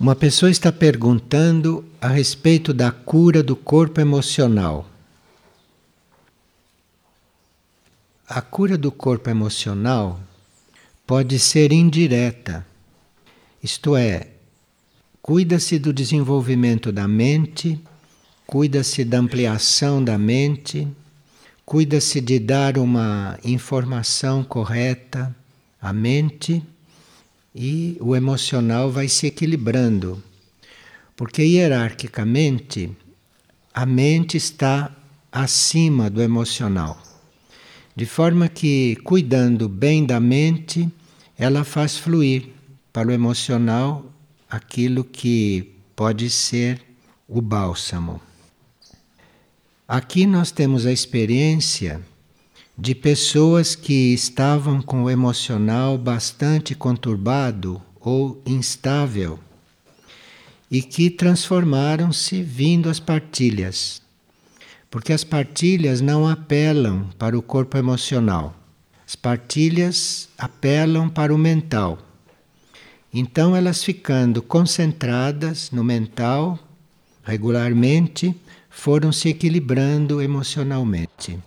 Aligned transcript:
Uma 0.00 0.14
pessoa 0.14 0.48
está 0.48 0.70
perguntando 0.70 1.84
a 2.00 2.06
respeito 2.06 2.72
da 2.72 2.92
cura 2.92 3.42
do 3.42 3.56
corpo 3.56 4.00
emocional. 4.00 4.88
A 8.28 8.40
cura 8.40 8.78
do 8.78 8.92
corpo 8.92 9.28
emocional 9.28 10.20
pode 11.04 11.36
ser 11.40 11.72
indireta, 11.72 12.64
isto 13.60 13.96
é, 13.96 14.28
cuida-se 15.20 15.80
do 15.80 15.92
desenvolvimento 15.92 16.92
da 16.92 17.08
mente, 17.08 17.80
cuida-se 18.46 19.04
da 19.04 19.18
ampliação 19.18 20.04
da 20.04 20.16
mente, 20.16 20.86
cuida-se 21.66 22.20
de 22.20 22.38
dar 22.38 22.78
uma 22.78 23.36
informação 23.42 24.44
correta 24.44 25.34
à 25.82 25.92
mente 25.92 26.62
e 27.54 27.96
o 28.00 28.14
emocional 28.14 28.90
vai 28.90 29.08
se 29.08 29.26
equilibrando. 29.26 30.22
Porque 31.16 31.42
hierarquicamente 31.42 32.90
a 33.74 33.84
mente 33.84 34.36
está 34.36 34.94
acima 35.30 36.08
do 36.08 36.22
emocional. 36.22 37.00
De 37.94 38.06
forma 38.06 38.48
que, 38.48 38.96
cuidando 39.02 39.68
bem 39.68 40.06
da 40.06 40.20
mente, 40.20 40.88
ela 41.36 41.64
faz 41.64 41.96
fluir 41.96 42.50
para 42.92 43.08
o 43.08 43.12
emocional 43.12 44.12
aquilo 44.48 45.04
que 45.04 45.74
pode 45.94 46.30
ser 46.30 46.80
o 47.26 47.40
bálsamo. 47.40 48.20
Aqui 49.86 50.26
nós 50.26 50.50
temos 50.50 50.86
a 50.86 50.92
experiência 50.92 52.00
de 52.80 52.94
pessoas 52.94 53.74
que 53.74 54.14
estavam 54.14 54.80
com 54.80 55.02
o 55.02 55.10
emocional 55.10 55.98
bastante 55.98 56.76
conturbado 56.76 57.82
ou 58.00 58.40
instável 58.46 59.40
e 60.70 60.80
que 60.80 61.10
transformaram-se 61.10 62.40
vindo 62.40 62.88
às 62.88 63.00
partilhas. 63.00 64.00
Porque 64.88 65.12
as 65.12 65.24
partilhas 65.24 66.00
não 66.00 66.28
apelam 66.28 67.10
para 67.18 67.36
o 67.36 67.42
corpo 67.42 67.76
emocional. 67.76 68.54
As 69.04 69.16
partilhas 69.16 70.28
apelam 70.38 71.08
para 71.08 71.34
o 71.34 71.38
mental. 71.38 71.98
Então, 73.12 73.56
elas 73.56 73.82
ficando 73.82 74.40
concentradas 74.40 75.72
no 75.72 75.82
mental 75.82 76.58
regularmente, 77.24 78.34
foram 78.70 79.12
se 79.12 79.28
equilibrando 79.28 80.22
emocionalmente. 80.22 81.38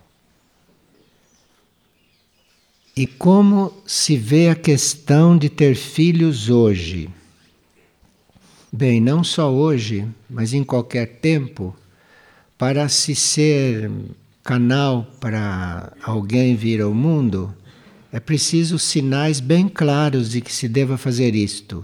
E 2.94 3.06
como 3.06 3.72
se 3.86 4.18
vê 4.18 4.50
a 4.50 4.54
questão 4.54 5.38
de 5.38 5.48
ter 5.48 5.74
filhos 5.74 6.50
hoje? 6.50 7.08
Bem, 8.70 9.00
não 9.00 9.24
só 9.24 9.50
hoje, 9.50 10.06
mas 10.28 10.52
em 10.52 10.62
qualquer 10.62 11.06
tempo, 11.06 11.74
para 12.58 12.90
se 12.90 13.14
ser 13.14 13.90
canal 14.44 15.06
para 15.18 15.90
alguém 16.02 16.54
vir 16.54 16.82
ao 16.82 16.92
mundo, 16.92 17.54
é 18.12 18.20
preciso 18.20 18.78
sinais 18.78 19.40
bem 19.40 19.68
claros 19.68 20.30
de 20.30 20.42
que 20.42 20.52
se 20.52 20.68
deva 20.68 20.98
fazer 20.98 21.34
isto. 21.34 21.82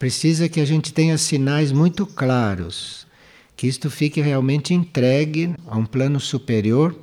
Precisa 0.00 0.48
que 0.48 0.60
a 0.60 0.64
gente 0.64 0.92
tenha 0.92 1.16
sinais 1.16 1.70
muito 1.70 2.04
claros, 2.04 3.06
que 3.56 3.68
isto 3.68 3.88
fique 3.88 4.20
realmente 4.20 4.74
entregue 4.74 5.54
a 5.64 5.78
um 5.78 5.86
plano 5.86 6.18
superior 6.18 6.98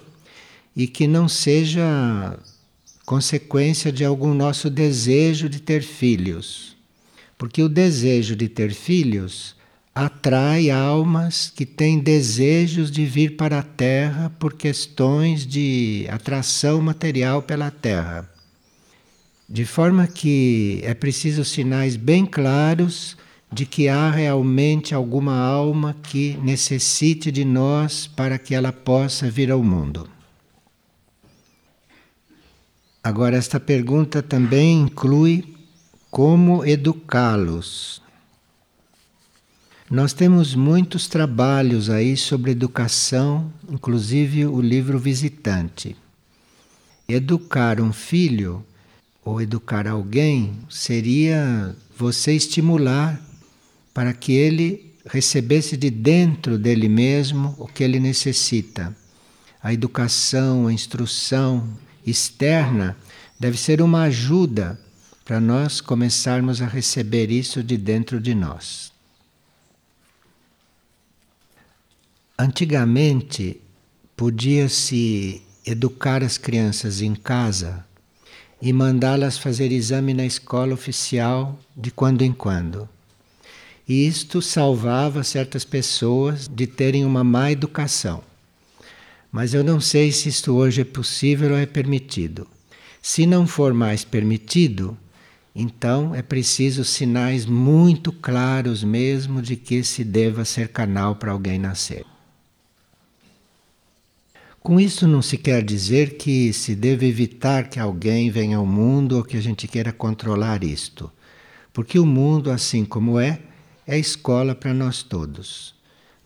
e 0.76 0.86
que 0.86 1.08
não 1.08 1.30
seja 1.30 2.38
consequência 3.06 3.92
de 3.92 4.06
algum 4.06 4.34
nosso 4.34 4.70
desejo 4.70 5.50
de 5.50 5.62
ter 5.62 5.82
filhos. 5.82 6.76
Porque 7.38 7.62
o 7.62 7.70
desejo 7.70 8.36
de 8.36 8.48
ter 8.48 8.74
filhos 8.74 9.56
atrai 9.94 10.70
almas 10.70 11.52
que 11.54 11.66
têm 11.66 12.00
desejos 12.00 12.90
de 12.90 13.06
vir 13.06 13.36
para 13.36 13.60
a 13.60 13.64
Terra 13.64 14.32
por 14.40 14.54
questões 14.54 15.46
de 15.46 16.08
atração 16.10 16.82
material 16.82 17.42
pela 17.42 17.70
Terra. 17.70 18.30
De 19.50 19.66
forma 19.66 20.08
que 20.08 20.80
é 20.84 20.94
preciso 20.94 21.44
sinais 21.44 21.98
bem 21.98 22.26
claros 22.26 23.18
de 23.52 23.66
que 23.66 23.90
há 23.90 24.10
realmente 24.10 24.96
alguma 24.96 25.38
alma 25.38 25.94
que 26.04 26.40
necessite 26.42 27.30
de 27.30 27.44
nós 27.44 28.08
para 28.08 28.40
que 28.40 28.56
ela 28.56 28.72
possa 28.72 29.30
vir 29.30 29.52
ao 29.52 29.62
mundo. 29.62 30.08
Agora, 33.04 33.36
esta 33.36 33.60
pergunta 33.60 34.22
também 34.22 34.82
inclui 34.82 35.56
como 36.12 36.64
educá-los. 36.64 38.00
Nós 39.90 40.14
temos 40.14 40.54
muitos 40.54 41.08
trabalhos 41.08 41.90
aí 41.90 42.16
sobre 42.16 42.52
educação, 42.52 43.52
inclusive 43.68 44.46
o 44.46 44.62
livro 44.62 45.00
Visitante. 45.00 45.98
Educar 47.10 47.82
um 47.82 47.92
filho 47.92 48.64
ou 49.26 49.42
educar 49.42 49.88
alguém 49.88 50.54
seria 50.70 51.76
você 51.98 52.34
estimular 52.34 53.20
para 53.94 54.14
que 54.14 54.32
ele 54.32 54.94
recebesse 55.06 55.76
de 55.76 55.90
dentro 55.90 56.58
dele 56.58 56.88
mesmo 56.88 57.56
o 57.58 57.68
que 57.68 57.84
ele 57.84 58.00
necessita. 58.00 58.96
A 59.62 59.74
educação, 59.74 60.68
a 60.68 60.74
instrução, 60.74 61.68
externa 62.06 62.98
deve 63.40 63.58
ser 63.58 63.82
uma 63.82 64.04
ajuda 64.04 64.80
para 65.24 65.40
nós 65.40 65.82
começarmos 65.82 66.62
a 66.62 66.68
receber 66.68 67.32
isso 67.32 67.64
de 67.64 67.78
dentro 67.78 68.20
de 68.20 68.36
nós. 68.36 68.92
Antigamente, 72.38 73.62
podia-se 74.16 75.42
educar 75.66 76.24
as 76.24 76.38
crianças 76.38 77.02
em 77.02 77.14
casa 77.14 77.86
e 78.62 78.74
mandá-las 78.74 79.38
fazer 79.38 79.72
exame 79.72 80.14
na 80.14 80.26
escola 80.26 80.74
oficial 80.74 81.60
de 81.76 81.92
quando 81.92 82.22
em 82.22 82.32
quando. 82.32 82.88
E 83.88 84.08
isto 84.08 84.42
salvava 84.42 85.24
certas 85.24 85.66
pessoas 85.66 86.48
de 86.48 86.68
terem 86.68 87.04
uma 87.06 87.24
má 87.24 87.52
educação. 87.52 88.24
Mas 89.32 89.54
eu 89.54 89.64
não 89.64 89.80
sei 89.80 90.12
se 90.12 90.30
isto 90.30 90.54
hoje 90.54 90.82
é 90.82 90.86
possível 90.86 91.52
ou 91.52 91.58
é 91.58 91.66
permitido. 91.66 92.48
Se 93.02 93.26
não 93.26 93.48
for 93.48 93.74
mais 93.74 94.04
permitido, 94.04 94.98
então 95.56 96.14
é 96.14 96.22
preciso 96.22 96.84
sinais 96.84 97.46
muito 97.46 98.12
claros 98.12 98.84
mesmo 98.84 99.42
de 99.42 99.56
que 99.56 99.84
se 99.84 100.04
deva 100.04 100.44
ser 100.44 100.68
canal 100.68 101.16
para 101.16 101.32
alguém 101.32 101.58
nascer. 101.58 102.06
Com 104.62 104.80
isso 104.80 105.08
não 105.08 105.24
se 105.24 105.38
quer 105.38 105.64
dizer 105.64 106.18
que 106.18 106.54
se 106.54 106.76
deve 106.76 107.08
evitar 107.08 107.68
que 107.68 107.80
alguém 107.80 108.30
venha 108.30 108.58
ao 108.58 108.66
mundo 108.66 109.18
ou 109.18 109.24
que 109.24 109.36
a 109.36 109.42
gente 109.42 109.68
queira 109.68 109.92
controlar 109.92 110.64
isto. 110.64 111.12
Porque 111.74 111.98
o 111.98 112.06
mundo, 112.06 112.52
assim 112.52 112.86
como 112.86 113.20
é, 113.20 113.40
é 113.88 113.98
escola 113.98 114.54
para 114.54 114.74
nós 114.74 115.02
todos. 115.02 115.74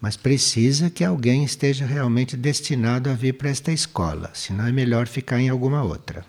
Mas 0.05 0.15
precisa 0.15 0.87
que 0.87 1.03
alguém 1.03 1.43
esteja 1.43 1.83
realmente 1.83 2.37
destinado 2.37 3.09
a 3.09 3.13
vir 3.13 3.33
para 3.33 3.49
esta 3.49 3.71
escola, 3.71 4.29
senão 4.35 4.67
é 4.67 4.71
melhor 4.71 5.07
ficar 5.07 5.41
em 5.41 5.49
alguma 5.49 5.81
outra. 5.81 6.23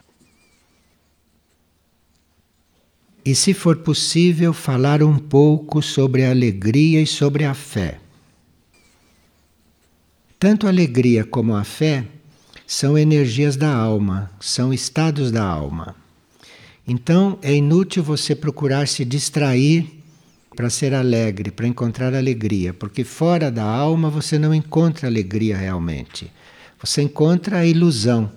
E 3.23 3.35
se 3.35 3.53
for 3.53 3.77
possível, 3.77 4.55
falar 4.55 5.03
um 5.03 5.19
pouco 5.19 5.83
sobre 5.83 6.25
a 6.25 6.31
alegria 6.31 7.03
e 7.03 7.07
sobre 7.07 7.45
a 7.45 7.53
fé. 7.53 8.01
Tanto 10.39 10.67
a 10.67 10.71
alegria 10.71 11.23
como 11.23 11.55
a 11.55 11.63
fé 11.63 12.07
são 12.67 12.97
energias 12.97 13.57
da 13.57 13.71
alma, 13.71 14.31
são 14.41 14.73
estados 14.73 15.31
da 15.31 15.45
alma. 15.45 15.95
Então 16.89 17.39
é 17.43 17.55
inútil 17.55 18.03
você 18.03 18.35
procurar 18.35 18.89
se 18.89 19.05
distrair 19.05 19.96
para 20.57 20.71
ser 20.71 20.95
alegre, 20.95 21.51
para 21.51 21.69
encontrar 21.69 22.15
alegria, 22.15 22.73
porque 22.73 23.05
fora 23.05 23.51
da 23.51 23.63
alma 23.63 24.09
você 24.09 24.39
não 24.39 24.55
encontra 24.55 25.07
alegria 25.07 25.55
realmente. 25.55 26.33
Você 26.81 27.03
encontra 27.03 27.59
a 27.59 27.67
ilusão 27.67 28.33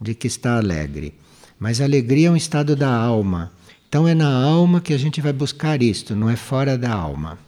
de 0.00 0.14
que 0.14 0.28
está 0.28 0.56
alegre. 0.56 1.14
Mas 1.58 1.80
alegria 1.80 2.28
é 2.28 2.30
um 2.30 2.36
estado 2.36 2.76
da 2.76 2.94
alma. 2.94 3.52
Então 3.88 4.06
é 4.06 4.14
na 4.14 4.32
alma 4.32 4.80
que 4.80 4.94
a 4.94 4.98
gente 4.98 5.20
vai 5.20 5.32
buscar 5.32 5.82
isto, 5.82 6.14
não 6.14 6.30
é 6.30 6.36
fora 6.36 6.78
da 6.78 6.92
alma. 6.92 7.38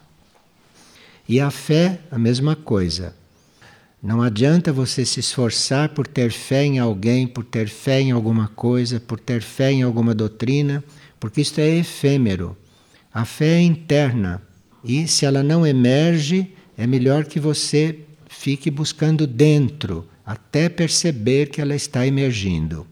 E 1.29 1.41
a 1.41 1.51
fé, 1.51 2.01
a 2.11 2.19
mesma 2.19 2.57
coisa. 2.57 3.15
Não 4.03 4.23
adianta 4.23 4.73
você 4.73 5.05
se 5.05 5.21
esforçar 5.21 5.91
por 5.91 6.07
ter 6.07 6.33
fé 6.33 6.65
em 6.65 6.79
alguém, 6.79 7.27
por 7.27 7.45
ter 7.45 7.69
fé 7.69 8.01
em 8.01 8.11
alguma 8.11 8.49
coisa, 8.49 8.99
por 9.01 9.21
ter 9.21 9.41
fé 9.41 9.71
em 9.73 9.83
alguma 9.83 10.15
doutrina, 10.15 10.83
porque 11.19 11.41
isto 11.41 11.61
é 11.61 11.69
efêmero. 11.69 12.57
A 13.17 13.25
fé 13.25 13.55
é 13.55 13.63
interna 13.63 14.43
e 14.85 15.09
se 15.09 15.25
ela 15.25 15.43
não 15.43 15.67
emerge, 15.67 16.53
é 16.77 16.87
melhor 16.87 17.25
que 17.25 17.41
você 17.41 18.01
fique 18.29 18.71
buscando 18.71 19.27
dentro 19.27 20.07
até 20.23 20.69
perceber 20.69 21.49
que 21.49 21.59
ela 21.59 21.75
está 21.75 22.07
emergindo. 22.07 22.87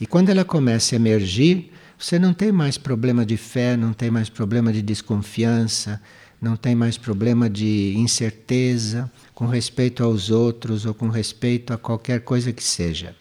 E 0.00 0.04
quando 0.04 0.30
ela 0.30 0.44
começa 0.44 0.96
a 0.96 0.98
emergir, 0.98 1.70
você 1.96 2.18
não 2.18 2.34
tem 2.34 2.50
mais 2.50 2.76
problema 2.76 3.24
de 3.24 3.36
fé, 3.36 3.76
não 3.76 3.92
tem 3.92 4.10
mais 4.10 4.28
problema 4.28 4.72
de 4.72 4.82
desconfiança, 4.82 6.02
não 6.40 6.56
tem 6.56 6.74
mais 6.74 6.98
problema 6.98 7.48
de 7.48 7.94
incerteza 7.96 9.08
com 9.32 9.46
respeito 9.46 10.02
aos 10.02 10.28
outros 10.28 10.84
ou 10.86 10.92
com 10.92 11.06
respeito 11.06 11.72
a 11.72 11.78
qualquer 11.78 12.22
coisa 12.22 12.52
que 12.52 12.64
seja. 12.64 13.14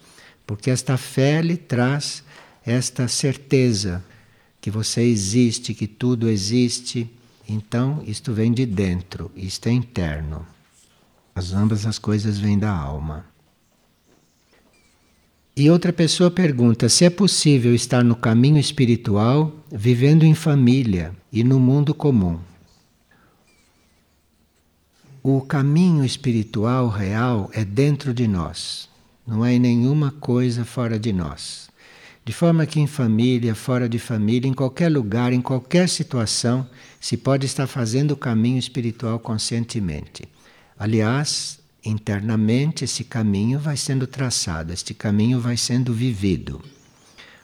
Porque 0.48 0.72
esta 0.72 0.98
fé 0.98 1.40
lhe 1.40 1.56
traz 1.56 2.24
esta 2.66 3.08
certeza 3.08 4.04
que 4.62 4.69
você 4.69 5.02
existe, 5.02 5.74
que 5.74 5.88
tudo 5.88 6.30
existe. 6.30 7.10
Então, 7.50 8.04
isto 8.06 8.31
vem 8.31 8.54
de 8.54 8.66
dentro, 8.66 9.31
isto 9.36 9.68
é 9.68 9.72
interno. 9.72 10.46
As 11.34 11.52
ambas 11.52 11.86
as 11.88 11.98
coisas 11.98 12.38
vêm 12.38 12.60
da 12.60 12.72
alma. 12.72 13.25
E 15.58 15.69
outra 15.69 15.92
pessoa 15.92 16.31
pergunta 16.31 16.88
se 16.88 17.04
é 17.04 17.10
possível 17.10 17.74
estar 17.74 18.04
no 18.04 18.16
caminho 18.16 18.58
espiritual 18.58 19.52
vivendo 19.72 20.24
em 20.24 20.34
família 20.34 21.14
e 21.31 21.44
no 21.44 21.60
mundo 21.60 21.94
comum. 21.94 22.40
O 25.24 25.42
caminho 25.42 26.06
espiritual 26.06 26.88
real 26.88 27.50
é 27.54 27.66
dentro 27.66 28.14
de 28.14 28.28
nós, 28.28 28.90
não 29.28 29.46
é 29.46 29.54
em 29.54 29.60
nenhuma 29.60 30.12
coisa 30.12 30.64
fora 30.66 30.98
de 30.98 31.12
nós. 31.12 31.70
De 32.23 32.31
forma 32.31 32.65
que 32.68 32.79
em 32.79 32.85
família, 32.85 33.56
fora 33.56 33.89
de 33.89 33.97
família, 33.97 34.47
em 34.47 34.53
qualquer 34.53 34.89
lugar, 34.89 35.33
em 35.33 35.41
qualquer 35.41 35.89
situação, 35.89 36.68
se 37.00 37.18
pode 37.18 37.47
estar 37.47 37.65
fazendo 37.65 38.12
o 38.12 38.18
caminho 38.18 38.59
espiritual 38.59 39.19
conscientemente. 39.19 40.23
Aliás, 40.77 41.59
internamente 41.83 42.83
esse 42.83 43.03
caminho 43.03 43.59
vai 43.59 43.75
sendo 43.75 44.06
traçado, 44.06 44.71
este 44.71 44.94
caminho 44.94 45.39
vai 45.39 45.57
sendo 45.57 45.94
vivido. 45.94 46.62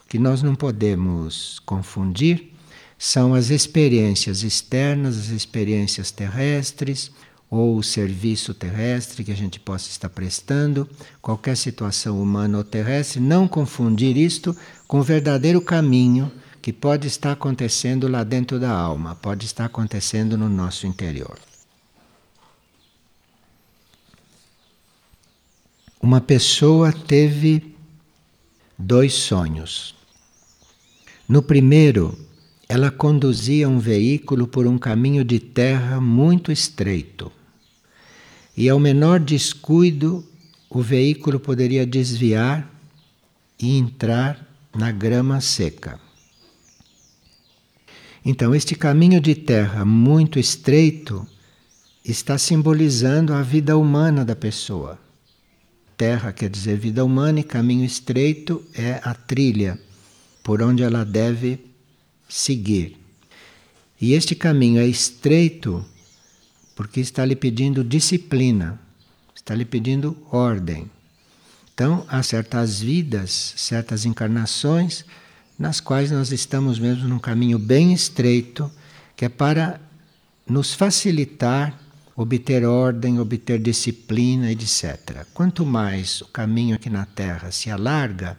O 0.04 0.08
que 0.08 0.18
nós 0.18 0.42
não 0.42 0.54
podemos 0.54 1.58
confundir 1.66 2.52
são 2.96 3.34
as 3.34 3.50
experiências 3.50 4.42
externas, 4.42 5.18
as 5.18 5.28
experiências 5.28 6.10
terrestres, 6.10 7.10
ou 7.50 7.76
o 7.76 7.82
serviço 7.82 8.52
terrestre 8.52 9.24
que 9.24 9.32
a 9.32 9.36
gente 9.36 9.58
possa 9.58 9.88
estar 9.88 10.08
prestando, 10.10 10.88
qualquer 11.22 11.56
situação 11.56 12.20
humana 12.20 12.58
ou 12.58 12.64
terrestre, 12.64 13.20
não 13.20 13.48
confundir 13.48 14.16
isto 14.16 14.56
com 14.86 15.00
o 15.00 15.02
verdadeiro 15.02 15.60
caminho 15.60 16.30
que 16.60 16.72
pode 16.72 17.06
estar 17.06 17.32
acontecendo 17.32 18.06
lá 18.08 18.22
dentro 18.22 18.60
da 18.60 18.70
alma, 18.70 19.14
pode 19.14 19.46
estar 19.46 19.64
acontecendo 19.64 20.36
no 20.36 20.48
nosso 20.48 20.86
interior. 20.86 21.38
Uma 26.00 26.20
pessoa 26.20 26.92
teve 26.92 27.74
dois 28.78 29.14
sonhos. 29.14 29.94
No 31.28 31.42
primeiro, 31.42 32.16
ela 32.68 32.90
conduzia 32.90 33.68
um 33.68 33.78
veículo 33.78 34.46
por 34.46 34.66
um 34.66 34.78
caminho 34.78 35.24
de 35.24 35.40
terra 35.40 36.00
muito 36.00 36.52
estreito. 36.52 37.32
E 38.58 38.68
ao 38.68 38.78
menor 38.78 39.20
descuido, 39.20 40.22
o 40.68 40.82
veículo 40.82 41.38
poderia 41.40 41.86
desviar 41.86 42.68
e 43.58 43.78
entrar 43.78 44.44
na 44.76 44.90
grama 44.90 45.40
seca. 45.40 45.98
Então, 48.24 48.54
este 48.54 48.74
caminho 48.74 49.20
de 49.20 49.34
terra 49.34 49.84
muito 49.84 50.38
estreito 50.38 51.26
está 52.04 52.36
simbolizando 52.36 53.32
a 53.32 53.42
vida 53.42 53.76
humana 53.78 54.24
da 54.24 54.34
pessoa 54.34 54.98
terra 55.98 56.32
quer 56.32 56.48
dizer 56.48 56.78
vida 56.78 57.04
humana 57.04 57.40
e 57.40 57.42
caminho 57.42 57.84
estreito 57.84 58.64
é 58.72 59.00
a 59.02 59.12
trilha 59.12 59.76
por 60.44 60.62
onde 60.62 60.84
ela 60.84 61.04
deve 61.04 61.58
seguir. 62.28 62.96
E 64.00 64.12
este 64.12 64.36
caminho 64.36 64.80
é 64.80 64.86
estreito 64.86 65.84
porque 66.78 67.00
está 67.00 67.24
lhe 67.24 67.34
pedindo 67.34 67.82
disciplina, 67.82 68.78
está 69.34 69.52
lhe 69.52 69.64
pedindo 69.64 70.16
ordem. 70.30 70.88
Então, 71.74 72.06
há 72.06 72.22
certas 72.22 72.78
vidas, 72.78 73.52
certas 73.56 74.04
encarnações, 74.04 75.04
nas 75.58 75.80
quais 75.80 76.12
nós 76.12 76.30
estamos 76.30 76.78
mesmo 76.78 77.08
num 77.08 77.18
caminho 77.18 77.58
bem 77.58 77.92
estreito, 77.92 78.70
que 79.16 79.24
é 79.24 79.28
para 79.28 79.80
nos 80.48 80.72
facilitar 80.72 81.76
obter 82.14 82.64
ordem, 82.64 83.18
obter 83.18 83.58
disciplina, 83.58 84.52
etc. 84.52 85.26
Quanto 85.34 85.66
mais 85.66 86.20
o 86.20 86.26
caminho 86.26 86.76
aqui 86.76 86.88
na 86.88 87.04
Terra 87.04 87.50
se 87.50 87.68
alarga, 87.72 88.38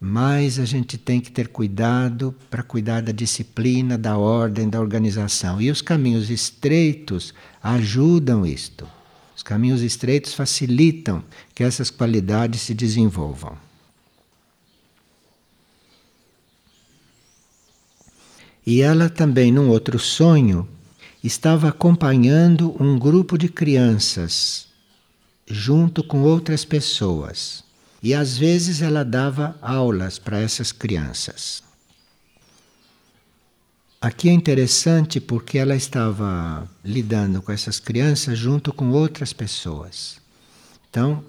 mais 0.00 0.58
a 0.58 0.64
gente 0.64 0.96
tem 0.96 1.20
que 1.20 1.30
ter 1.30 1.48
cuidado 1.48 2.34
para 2.48 2.62
cuidar 2.62 3.02
da 3.02 3.12
disciplina, 3.12 3.98
da 3.98 4.16
ordem, 4.16 4.66
da 4.66 4.80
organização. 4.80 5.60
E 5.60 5.70
os 5.70 5.82
caminhos 5.82 6.30
estreitos 6.30 7.34
ajudam 7.62 8.46
isto. 8.46 8.88
Os 9.36 9.42
caminhos 9.42 9.82
estreitos 9.82 10.32
facilitam 10.32 11.22
que 11.54 11.62
essas 11.62 11.90
qualidades 11.90 12.62
se 12.62 12.72
desenvolvam. 12.72 13.58
E 18.66 18.80
ela 18.80 19.10
também, 19.10 19.52
num 19.52 19.68
outro 19.68 19.98
sonho, 19.98 20.66
estava 21.22 21.68
acompanhando 21.68 22.74
um 22.82 22.98
grupo 22.98 23.36
de 23.36 23.48
crianças 23.48 24.68
junto 25.46 26.02
com 26.02 26.22
outras 26.22 26.64
pessoas. 26.64 27.64
E 28.02 28.14
às 28.14 28.38
vezes 28.38 28.80
ela 28.80 29.04
dava 29.04 29.56
aulas 29.60 30.18
para 30.18 30.40
essas 30.40 30.72
crianças. 30.72 31.62
Aqui 34.00 34.30
é 34.30 34.32
interessante 34.32 35.20
porque 35.20 35.58
ela 35.58 35.76
estava 35.76 36.66
lidando 36.82 37.42
com 37.42 37.52
essas 37.52 37.78
crianças 37.78 38.38
junto 38.38 38.72
com 38.72 38.90
outras 38.90 39.34
pessoas. 39.34 40.18
Então, 40.88 41.22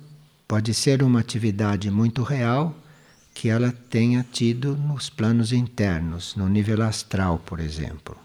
pode 0.47 0.73
ser 0.73 1.03
uma 1.03 1.19
atividade 1.19 1.91
muito 1.91 2.23
real 2.23 2.73
que 3.33 3.49
ela 3.49 3.73
tenha 3.89 4.25
tido 4.31 4.75
nos 4.77 5.09
planos 5.09 5.51
internos, 5.51 6.35
no 6.35 6.47
nível 6.47 6.81
astral, 6.83 7.39
por 7.39 7.59
exemplo. 7.59 8.17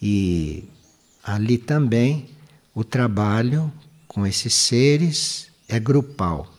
E 0.00 0.64
ali 1.22 1.58
também 1.58 2.30
o 2.74 2.82
trabalho 2.82 3.72
com 4.08 4.26
esses 4.26 4.54
seres 4.54 5.48
é 5.68 5.78
grupal. 5.78 6.52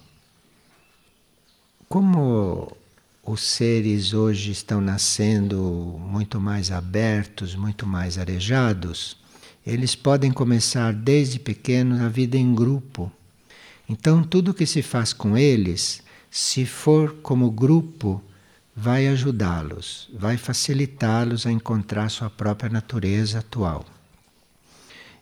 Como 1.87 2.75
os 3.23 3.41
seres 3.41 4.13
hoje 4.13 4.51
estão 4.51 4.81
nascendo 4.81 5.59
muito 5.99 6.39
mais 6.39 6.71
abertos, 6.71 7.55
muito 7.55 7.85
mais 7.85 8.17
arejados, 8.17 9.17
eles 9.65 9.95
podem 9.95 10.31
começar 10.31 10.93
desde 10.93 11.39
pequenos 11.39 12.01
a 12.01 12.07
vida 12.09 12.37
em 12.37 12.53
grupo. 12.53 13.11
Então, 13.87 14.23
tudo 14.23 14.53
que 14.53 14.65
se 14.65 14.81
faz 14.81 15.13
com 15.13 15.37
eles, 15.37 16.01
se 16.29 16.65
for 16.65 17.15
como 17.21 17.51
grupo, 17.51 18.21
vai 18.75 19.07
ajudá-los, 19.07 20.09
vai 20.13 20.37
facilitá-los 20.37 21.45
a 21.45 21.51
encontrar 21.51 22.09
sua 22.09 22.29
própria 22.29 22.69
natureza 22.69 23.39
atual. 23.39 23.85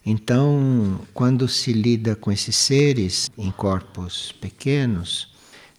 Então, 0.05 0.99
quando 1.13 1.47
se 1.47 1.71
lida 1.71 2.15
com 2.15 2.31
esses 2.31 2.55
seres 2.55 3.29
em 3.37 3.51
corpos 3.51 4.33
pequenos, 4.41 5.32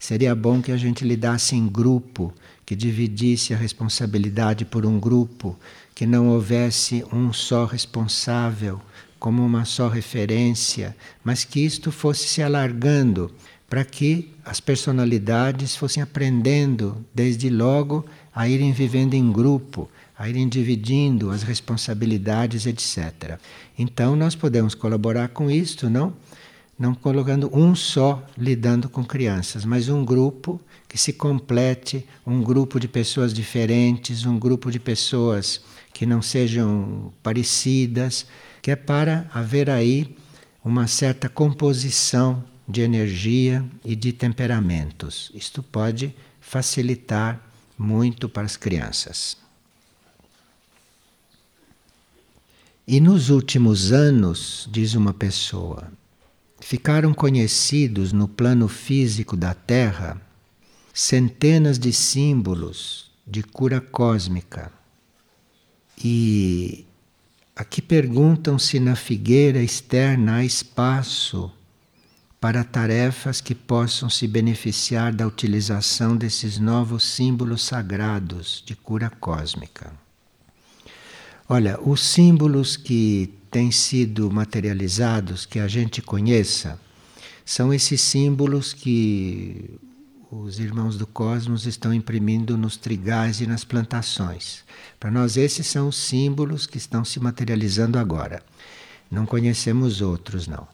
seria 0.04 0.34
bom 0.34 0.60
que 0.60 0.70
a 0.70 0.76
gente 0.76 1.02
lidasse 1.02 1.56
em 1.56 1.66
grupo, 1.66 2.30
que 2.66 2.76
dividisse 2.76 3.54
a 3.54 3.56
responsabilidade 3.56 4.62
por 4.62 4.84
um 4.84 5.00
grupo, 5.00 5.58
que 5.94 6.04
não 6.04 6.28
houvesse 6.28 7.02
um 7.10 7.32
só 7.32 7.64
responsável, 7.64 8.82
como 9.18 9.42
uma 9.42 9.64
só 9.64 9.88
referência, 9.88 10.94
mas 11.24 11.42
que 11.42 11.58
isto 11.58 11.90
fosse 11.90 12.28
se 12.28 12.42
alargando 12.42 13.32
para 13.66 13.82
que 13.82 14.30
as 14.44 14.60
personalidades 14.60 15.74
fossem 15.74 16.02
aprendendo 16.02 17.02
desde 17.14 17.48
logo 17.48 18.04
a 18.34 18.46
irem 18.46 18.72
vivendo 18.72 19.14
em 19.14 19.32
grupo, 19.32 19.88
a 20.18 20.28
irem 20.28 20.46
dividindo 20.46 21.30
as 21.30 21.42
responsabilidades, 21.42 22.66
etc. 22.66 23.38
Então 23.78 24.14
nós 24.14 24.34
podemos 24.34 24.74
colaborar 24.74 25.28
com 25.28 25.50
isto, 25.50 25.88
não? 25.88 26.12
Não 26.78 26.94
colocando 26.94 27.50
um 27.56 27.74
só 27.74 28.26
lidando 28.36 28.88
com 28.88 29.04
crianças, 29.04 29.64
mas 29.64 29.88
um 29.88 30.04
grupo 30.04 30.60
que 30.88 30.98
se 30.98 31.12
complete, 31.12 32.06
um 32.26 32.42
grupo 32.42 32.80
de 32.80 32.88
pessoas 32.88 33.32
diferentes, 33.32 34.24
um 34.24 34.38
grupo 34.38 34.70
de 34.70 34.80
pessoas 34.80 35.60
que 35.92 36.04
não 36.04 36.20
sejam 36.20 37.12
parecidas, 37.22 38.26
que 38.60 38.70
é 38.70 38.76
para 38.76 39.30
haver 39.32 39.70
aí 39.70 40.16
uma 40.64 40.86
certa 40.86 41.28
composição 41.28 42.42
de 42.66 42.80
energia 42.80 43.64
e 43.84 43.94
de 43.94 44.12
temperamentos. 44.12 45.30
Isto 45.34 45.62
pode 45.62 46.14
facilitar 46.40 47.40
muito 47.78 48.28
para 48.28 48.44
as 48.44 48.56
crianças. 48.56 49.36
E 52.86 53.00
nos 53.00 53.30
últimos 53.30 53.92
anos, 53.92 54.68
diz 54.70 54.94
uma 54.94 55.14
pessoa, 55.14 55.90
ficaram 56.66 57.12
conhecidos 57.12 58.12
no 58.12 58.26
plano 58.26 58.68
físico 58.68 59.36
da 59.36 59.54
Terra 59.54 60.20
centenas 60.92 61.78
de 61.78 61.92
símbolos 61.92 63.10
de 63.26 63.42
cura 63.42 63.80
cósmica. 63.80 64.72
E 66.02 66.86
Aqui 67.56 67.80
perguntam 67.80 68.58
se 68.58 68.80
na 68.80 68.96
figueira 68.96 69.62
externa 69.62 70.36
há 70.36 70.44
espaço 70.44 71.52
para 72.40 72.64
tarefas 72.64 73.40
que 73.40 73.54
possam 73.54 74.10
se 74.10 74.26
beneficiar 74.26 75.14
da 75.14 75.24
utilização 75.24 76.16
desses 76.16 76.58
novos 76.58 77.04
símbolos 77.04 77.62
sagrados 77.62 78.60
de 78.66 78.74
cura 78.74 79.08
cósmica. 79.08 79.92
Olha, 81.48 81.78
os 81.80 82.02
símbolos 82.02 82.76
que 82.76 83.32
têm 83.54 83.70
sido 83.70 84.28
materializados, 84.32 85.46
que 85.46 85.60
a 85.60 85.68
gente 85.68 86.02
conheça, 86.02 86.76
são 87.44 87.72
esses 87.72 88.00
símbolos 88.00 88.72
que 88.72 89.78
os 90.28 90.58
irmãos 90.58 90.98
do 90.98 91.06
cosmos 91.06 91.64
estão 91.64 91.94
imprimindo 91.94 92.58
nos 92.58 92.76
trigais 92.76 93.40
e 93.40 93.46
nas 93.46 93.62
plantações. 93.62 94.64
Para 94.98 95.12
nós, 95.12 95.36
esses 95.36 95.68
são 95.68 95.86
os 95.86 95.96
símbolos 95.96 96.66
que 96.66 96.78
estão 96.78 97.04
se 97.04 97.20
materializando 97.20 97.96
agora. 97.96 98.42
Não 99.08 99.24
conhecemos 99.24 100.00
outros, 100.00 100.48
não. 100.48 100.66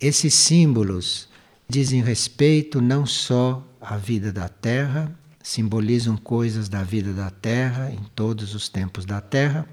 Esses 0.00 0.34
símbolos 0.34 1.28
dizem 1.68 2.04
respeito 2.04 2.80
não 2.80 3.04
só 3.04 3.66
à 3.80 3.96
vida 3.96 4.32
da 4.32 4.48
Terra, 4.48 5.12
simbolizam 5.42 6.16
coisas 6.16 6.68
da 6.68 6.84
vida 6.84 7.12
da 7.12 7.30
Terra 7.30 7.90
em 7.90 8.04
todos 8.14 8.54
os 8.54 8.68
tempos 8.68 9.04
da 9.04 9.20
Terra, 9.20 9.66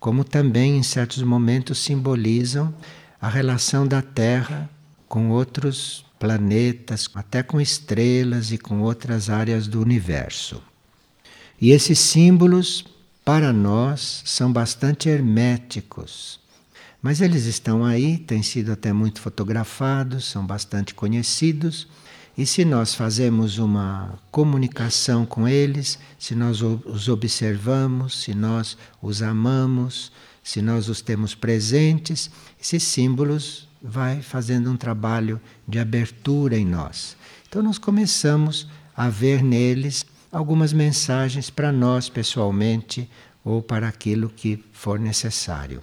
como 0.00 0.24
também 0.24 0.78
em 0.78 0.82
certos 0.82 1.22
momentos 1.22 1.78
simbolizam 1.78 2.74
a 3.20 3.28
relação 3.28 3.86
da 3.86 4.00
Terra 4.00 4.68
com 5.06 5.28
outros 5.28 6.06
planetas, 6.18 7.08
até 7.14 7.42
com 7.42 7.60
estrelas 7.60 8.50
e 8.50 8.56
com 8.58 8.80
outras 8.80 9.28
áreas 9.28 9.68
do 9.68 9.80
universo. 9.80 10.62
E 11.60 11.70
esses 11.70 11.98
símbolos, 11.98 12.84
para 13.24 13.52
nós, 13.52 14.22
são 14.24 14.50
bastante 14.50 15.08
herméticos. 15.08 16.40
Mas 17.02 17.20
eles 17.20 17.44
estão 17.44 17.84
aí, 17.84 18.16
têm 18.16 18.42
sido 18.42 18.72
até 18.72 18.92
muito 18.92 19.20
fotografados, 19.20 20.24
são 20.24 20.46
bastante 20.46 20.94
conhecidos. 20.94 21.86
E 22.40 22.46
se 22.46 22.64
nós 22.64 22.94
fazemos 22.94 23.58
uma 23.58 24.18
comunicação 24.30 25.26
com 25.26 25.46
eles, 25.46 25.98
se 26.18 26.34
nós 26.34 26.62
os 26.62 27.06
observamos, 27.06 28.22
se 28.22 28.32
nós 28.32 28.78
os 29.02 29.20
amamos, 29.20 30.10
se 30.42 30.62
nós 30.62 30.88
os 30.88 31.02
temos 31.02 31.34
presentes, 31.34 32.30
esses 32.58 32.82
símbolos 32.82 33.68
vai 33.82 34.22
fazendo 34.22 34.70
um 34.70 34.76
trabalho 34.78 35.38
de 35.68 35.78
abertura 35.78 36.56
em 36.56 36.64
nós. 36.64 37.14
Então 37.46 37.62
nós 37.62 37.76
começamos 37.76 38.66
a 38.96 39.10
ver 39.10 39.42
neles 39.42 40.06
algumas 40.32 40.72
mensagens 40.72 41.50
para 41.50 41.70
nós 41.70 42.08
pessoalmente 42.08 43.06
ou 43.44 43.60
para 43.60 43.86
aquilo 43.86 44.30
que 44.30 44.64
for 44.72 44.98
necessário. 44.98 45.82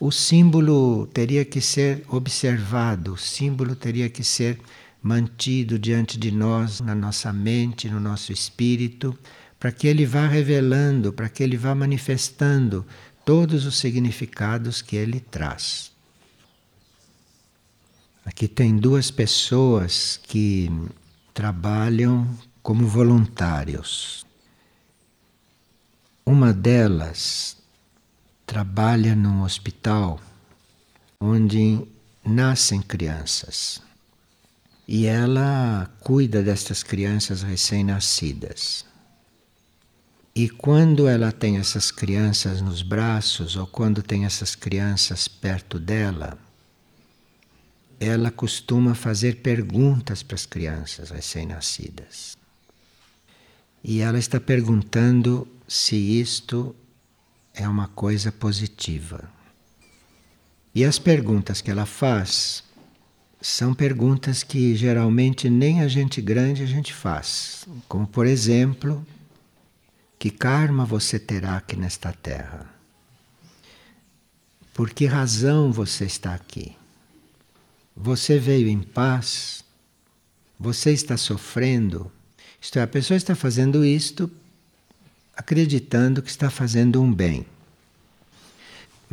O 0.00 0.10
símbolo 0.10 1.06
teria 1.06 1.44
que 1.44 1.60
ser 1.60 2.04
observado, 2.08 3.12
o 3.12 3.16
símbolo 3.16 3.76
teria 3.76 4.10
que 4.10 4.24
ser 4.24 4.58
mantido 5.04 5.78
diante 5.78 6.18
de 6.18 6.30
nós, 6.30 6.80
na 6.80 6.94
nossa 6.94 7.30
mente, 7.30 7.90
no 7.90 8.00
nosso 8.00 8.32
espírito, 8.32 9.16
para 9.60 9.70
que 9.70 9.86
ele 9.86 10.06
vá 10.06 10.26
revelando, 10.26 11.12
para 11.12 11.28
que 11.28 11.42
ele 11.42 11.58
vá 11.58 11.74
manifestando 11.74 12.86
todos 13.22 13.66
os 13.66 13.76
significados 13.76 14.80
que 14.80 14.96
ele 14.96 15.20
traz. 15.20 15.92
Aqui 18.24 18.48
tem 18.48 18.78
duas 18.78 19.10
pessoas 19.10 20.18
que 20.22 20.70
trabalham 21.34 22.26
como 22.62 22.86
voluntários. 22.86 24.24
Uma 26.24 26.50
delas 26.50 27.58
trabalha 28.46 29.14
num 29.14 29.42
hospital 29.42 30.18
onde 31.20 31.86
nascem 32.24 32.80
crianças. 32.80 33.82
E 34.86 35.06
ela 35.06 35.90
cuida 36.00 36.42
destas 36.42 36.82
crianças 36.82 37.42
recém-nascidas. 37.42 38.84
E 40.34 40.48
quando 40.48 41.06
ela 41.06 41.30
tem 41.30 41.58
essas 41.58 41.90
crianças 41.90 42.60
nos 42.60 42.82
braços, 42.82 43.56
ou 43.56 43.66
quando 43.66 44.02
tem 44.02 44.24
essas 44.24 44.54
crianças 44.54 45.28
perto 45.28 45.78
dela, 45.78 46.36
ela 48.00 48.30
costuma 48.30 48.94
fazer 48.94 49.36
perguntas 49.36 50.22
para 50.22 50.34
as 50.34 50.44
crianças 50.44 51.10
recém-nascidas. 51.10 52.36
E 53.82 54.00
ela 54.00 54.18
está 54.18 54.40
perguntando 54.40 55.46
se 55.68 55.96
isto 55.96 56.74
é 57.54 57.68
uma 57.68 57.88
coisa 57.88 58.32
positiva. 58.32 59.30
E 60.74 60.84
as 60.84 60.98
perguntas 60.98 61.60
que 61.60 61.70
ela 61.70 61.86
faz 61.86 62.64
são 63.46 63.74
perguntas 63.74 64.42
que 64.42 64.74
geralmente 64.74 65.50
nem 65.50 65.82
a 65.82 65.86
gente 65.86 66.22
grande 66.22 66.62
a 66.62 66.66
gente 66.66 66.94
faz. 66.94 67.66
Como, 67.86 68.06
por 68.06 68.26
exemplo, 68.26 69.06
que 70.18 70.30
karma 70.30 70.86
você 70.86 71.18
terá 71.18 71.58
aqui 71.58 71.76
nesta 71.76 72.10
terra? 72.10 72.66
Por 74.72 74.88
que 74.88 75.04
razão 75.04 75.70
você 75.70 76.06
está 76.06 76.34
aqui? 76.34 76.74
Você 77.94 78.38
veio 78.38 78.66
em 78.66 78.80
paz? 78.80 79.62
Você 80.58 80.92
está 80.92 81.18
sofrendo? 81.18 82.10
Isto 82.58 82.78
é, 82.78 82.82
a 82.82 82.86
pessoa 82.86 83.14
está 83.14 83.34
fazendo 83.34 83.84
isto 83.84 84.30
acreditando 85.36 86.22
que 86.22 86.30
está 86.30 86.48
fazendo 86.48 87.02
um 87.02 87.12
bem. 87.12 87.44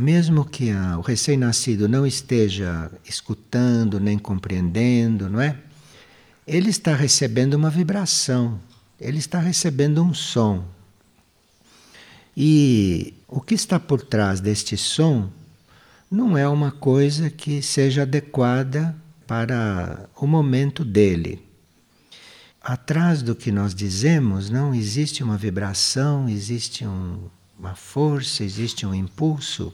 Mesmo 0.01 0.43
que 0.43 0.72
a, 0.72 0.98
o 0.98 1.01
recém-nascido 1.01 1.88
não 1.88 2.08
esteja 2.08 2.89
escutando 3.05 4.00
nem 4.00 4.17
compreendendo, 4.17 5.29
não 5.29 5.39
é? 5.39 5.55
Ele 6.48 6.72
está 6.72 6.96
recebendo 6.96 7.53
uma 7.53 7.70
vibração, 7.70 8.60
ele 9.00 9.20
está 9.20 9.38
recebendo 9.38 10.03
um 10.03 10.12
som. 10.12 10.65
E 12.36 13.13
o 13.27 13.39
que 13.39 13.53
está 13.53 13.79
por 13.79 14.01
trás 14.01 14.41
deste 14.41 14.75
som 14.75 15.29
não 16.10 16.36
é 16.36 16.50
uma 16.50 16.72
coisa 16.72 17.29
que 17.29 17.62
seja 17.62 18.01
adequada 18.01 18.96
para 19.27 20.10
o 20.15 20.25
momento 20.25 20.84
dele. 20.84 21.46
Atrás 22.60 23.22
do 23.22 23.36
que 23.36 23.51
nós 23.51 23.75
dizemos 23.75 24.50
não 24.50 24.74
existe 24.74 25.22
uma 25.22 25.38
vibração, 25.38 26.27
existe 26.27 26.88
um, 26.88 27.29
uma 27.60 27.75
força, 27.75 28.43
existe 28.43 28.84
um 28.84 28.96
impulso. 28.96 29.72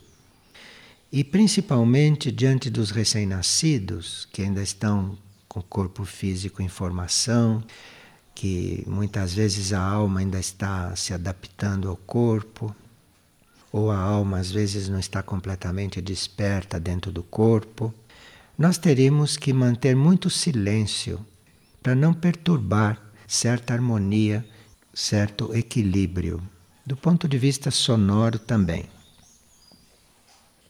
E 1.12 1.24
principalmente 1.24 2.32
diante 2.32 2.70
dos 2.70 2.92
recém-nascidos, 2.92 4.28
que 4.32 4.42
ainda 4.42 4.62
estão 4.62 5.18
com 5.48 5.62
o 5.62 5.64
corpo 5.64 6.04
físico 6.04 6.62
em 6.62 6.68
formação, 6.68 7.64
que 8.36 8.84
muitas 8.86 9.34
vezes 9.34 9.72
a 9.72 9.82
alma 9.82 10.20
ainda 10.20 10.38
está 10.38 10.94
se 10.96 11.14
adaptando 11.14 11.90
ao 11.90 11.96
corpo, 11.96 12.76
ou 13.72 13.90
a 13.90 13.98
alma 13.98 14.40
às 14.40 14.52
vezes 14.52 14.90
não 14.90 15.00
está 15.00 15.24
completamente 15.24 16.02
desperta 16.02 16.80
dentro 16.80 17.12
do 17.12 17.24
corpo, 17.24 17.94
nós 18.58 18.78
teríamos 18.78 19.38
que 19.38 19.54
manter 19.54 19.96
muito 19.96 20.30
silêncio 20.30 21.26
para 21.82 21.96
não 21.96 22.14
perturbar 22.14 23.02
certa 23.26 23.74
harmonia, 23.74 24.46
certo 24.94 25.56
equilíbrio, 25.56 26.42
do 26.86 26.98
ponto 26.98 27.28
de 27.30 27.38
vista 27.38 27.72
sonoro 27.72 28.38
também. 28.38 28.97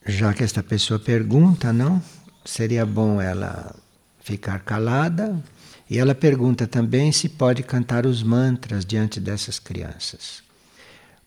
Já 0.08 0.34
que 0.34 0.42
esta 0.42 0.64
pessoa 0.64 0.98
pergunta, 0.98 1.74
não? 1.74 2.02
Seria 2.46 2.86
bom 2.86 3.20
ela 3.20 3.76
ficar 4.22 4.60
calada. 4.60 5.38
E 5.90 5.98
ela 5.98 6.16
pergunta 6.16 6.66
também 6.66 7.12
se 7.12 7.28
pode 7.28 7.62
cantar 7.62 8.06
os 8.06 8.24
mantras 8.24 8.86
diante 8.86 9.20
dessas 9.20 9.60
crianças. 9.60 10.42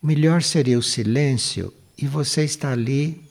O 0.03 0.07
melhor 0.07 0.43
seria 0.43 0.79
o 0.79 0.83
silêncio 0.83 1.75
e 1.97 2.07
você 2.07 2.43
está 2.43 2.73
ali 2.73 3.23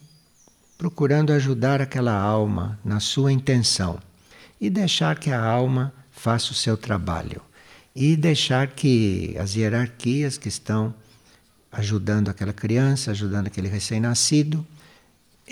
procurando 0.78 1.32
ajudar 1.32 1.80
aquela 1.80 2.14
alma 2.14 2.78
na 2.84 3.00
sua 3.00 3.32
intenção 3.32 3.98
e 4.60 4.70
deixar 4.70 5.18
que 5.18 5.30
a 5.30 5.44
alma 5.44 5.92
faça 6.12 6.52
o 6.52 6.54
seu 6.54 6.76
trabalho 6.76 7.42
e 7.94 8.16
deixar 8.16 8.68
que 8.68 9.36
as 9.36 9.56
hierarquias 9.56 10.38
que 10.38 10.48
estão 10.48 10.94
ajudando 11.72 12.28
aquela 12.28 12.52
criança, 12.52 13.10
ajudando 13.10 13.48
aquele 13.48 13.68
recém-nascido, 13.68 14.64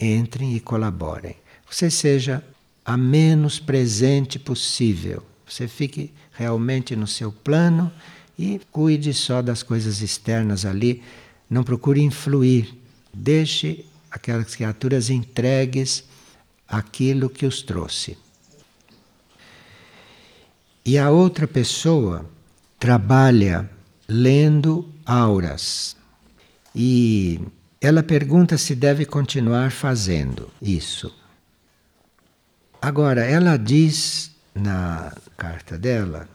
entrem 0.00 0.54
e 0.54 0.60
colaborem. 0.60 1.36
Você 1.70 1.90
seja 1.90 2.42
a 2.84 2.96
menos 2.96 3.58
presente 3.58 4.38
possível. 4.38 5.22
Você 5.46 5.66
fique 5.68 6.12
realmente 6.32 6.94
no 6.96 7.06
seu 7.06 7.32
plano 7.32 7.92
e 8.38 8.60
cuide 8.70 9.12
só 9.12 9.42
das 9.42 9.62
coisas 9.62 10.00
externas 10.00 10.64
ali. 10.64 11.02
Não 11.50 11.64
procure 11.64 12.00
influir. 12.00 12.74
Deixe 13.12 13.84
aquelas 14.10 14.54
criaturas 14.54 15.10
entregues 15.10 16.04
àquilo 16.66 17.28
que 17.28 17.44
os 17.44 17.62
trouxe. 17.62 18.16
E 20.84 20.96
a 20.96 21.10
outra 21.10 21.46
pessoa 21.46 22.24
trabalha 22.78 23.68
lendo 24.08 24.88
auras. 25.04 25.96
E 26.74 27.40
ela 27.80 28.02
pergunta 28.02 28.58
se 28.58 28.74
deve 28.74 29.04
continuar 29.04 29.70
fazendo 29.70 30.50
isso. 30.60 31.14
Agora, 32.80 33.24
ela 33.24 33.56
diz 33.56 34.32
na 34.54 35.12
carta 35.36 35.78
dela 35.78 36.28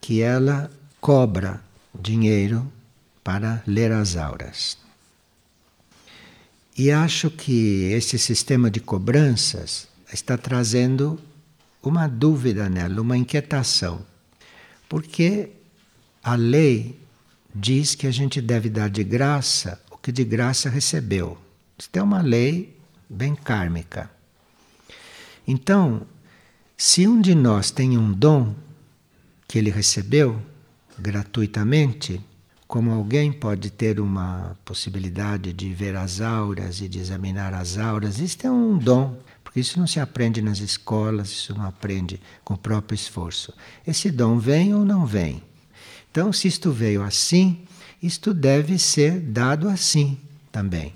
que 0.00 0.20
ela 0.20 0.70
cobra 1.00 1.62
dinheiro 1.98 2.70
para 3.24 3.62
ler 3.66 3.92
as 3.92 4.16
auras. 4.16 4.78
E 6.76 6.90
acho 6.90 7.30
que 7.30 7.84
esse 7.92 8.18
sistema 8.18 8.70
de 8.70 8.80
cobranças 8.80 9.88
está 10.12 10.38
trazendo 10.38 11.18
uma 11.82 12.06
dúvida 12.06 12.68
nela, 12.68 13.00
uma 13.00 13.16
inquietação. 13.16 14.04
Porque 14.88 15.50
a 16.22 16.34
lei 16.34 16.98
diz 17.54 17.94
que 17.94 18.06
a 18.06 18.10
gente 18.10 18.40
deve 18.40 18.68
dar 18.68 18.88
de 18.88 19.02
graça 19.02 19.80
que 20.02 20.12
de 20.12 20.24
graça 20.24 20.68
recebeu. 20.68 21.38
Isso 21.78 21.90
é 21.92 22.02
uma 22.02 22.20
lei 22.20 22.76
bem 23.08 23.34
kármica. 23.34 24.10
Então, 25.46 26.02
se 26.76 27.06
um 27.06 27.20
de 27.20 27.34
nós 27.34 27.70
tem 27.70 27.96
um 27.96 28.12
dom 28.12 28.54
que 29.46 29.58
ele 29.58 29.70
recebeu 29.70 30.40
gratuitamente, 30.98 32.20
como 32.66 32.92
alguém 32.92 33.32
pode 33.32 33.70
ter 33.70 33.98
uma 33.98 34.56
possibilidade 34.64 35.52
de 35.54 35.72
ver 35.72 35.96
as 35.96 36.20
auras 36.20 36.82
e 36.82 36.88
de 36.88 36.98
examinar 36.98 37.54
as 37.54 37.78
auras, 37.78 38.18
isso 38.18 38.46
é 38.46 38.50
um 38.50 38.76
dom, 38.76 39.18
porque 39.42 39.60
isso 39.60 39.78
não 39.80 39.86
se 39.86 39.98
aprende 39.98 40.42
nas 40.42 40.58
escolas, 40.58 41.30
isso 41.30 41.54
não 41.54 41.64
aprende 41.64 42.20
com 42.44 42.54
o 42.54 42.58
próprio 42.58 42.94
esforço. 42.94 43.54
Esse 43.86 44.10
dom 44.10 44.38
vem 44.38 44.74
ou 44.74 44.84
não 44.84 45.06
vem. 45.06 45.42
Então, 46.10 46.32
se 46.32 46.46
isto 46.46 46.70
veio 46.70 47.02
assim, 47.02 47.62
isto 48.02 48.32
deve 48.32 48.78
ser 48.78 49.20
dado 49.20 49.68
assim 49.68 50.18
também. 50.52 50.92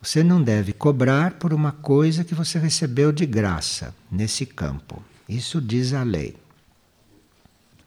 Você 0.00 0.22
não 0.22 0.42
deve 0.42 0.72
cobrar 0.72 1.34
por 1.34 1.52
uma 1.52 1.72
coisa 1.72 2.22
que 2.24 2.34
você 2.34 2.58
recebeu 2.58 3.10
de 3.10 3.26
graça 3.26 3.94
nesse 4.10 4.46
campo. 4.46 5.02
Isso 5.28 5.60
diz 5.60 5.92
a 5.92 6.02
lei. 6.02 6.36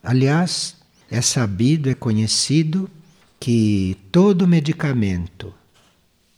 Aliás, 0.04 0.76
é 1.10 1.22
sabido, 1.22 1.90
é 1.90 1.94
conhecido 1.96 2.90
que 3.40 3.98
todo 4.12 4.48
medicamento 4.48 5.54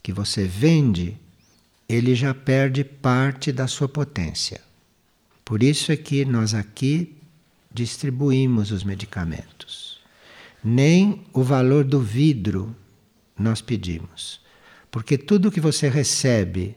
que 0.02 0.14
você 0.14 0.46
vende, 0.46 1.18
ele 1.88 2.14
já 2.14 2.34
perde 2.34 2.84
parte 2.84 3.52
da 3.52 3.68
sua 3.68 3.88
potência. 3.88 4.62
Por 5.44 5.64
isso 5.64 5.92
é 5.92 5.98
que 5.98 6.24
nós 6.26 6.54
aqui 6.54 7.16
distribuímos 7.74 8.72
os 8.72 8.84
medicamentos. 8.84 9.93
Nem 10.64 11.26
o 11.34 11.44
valor 11.44 11.84
do 11.84 12.00
vidro 12.00 12.76
nós 13.38 13.62
pedimos. 13.62 14.42
Porque 14.90 15.18
tudo 15.18 15.52
que 15.52 15.60
você 15.60 15.90
recebe 15.90 16.76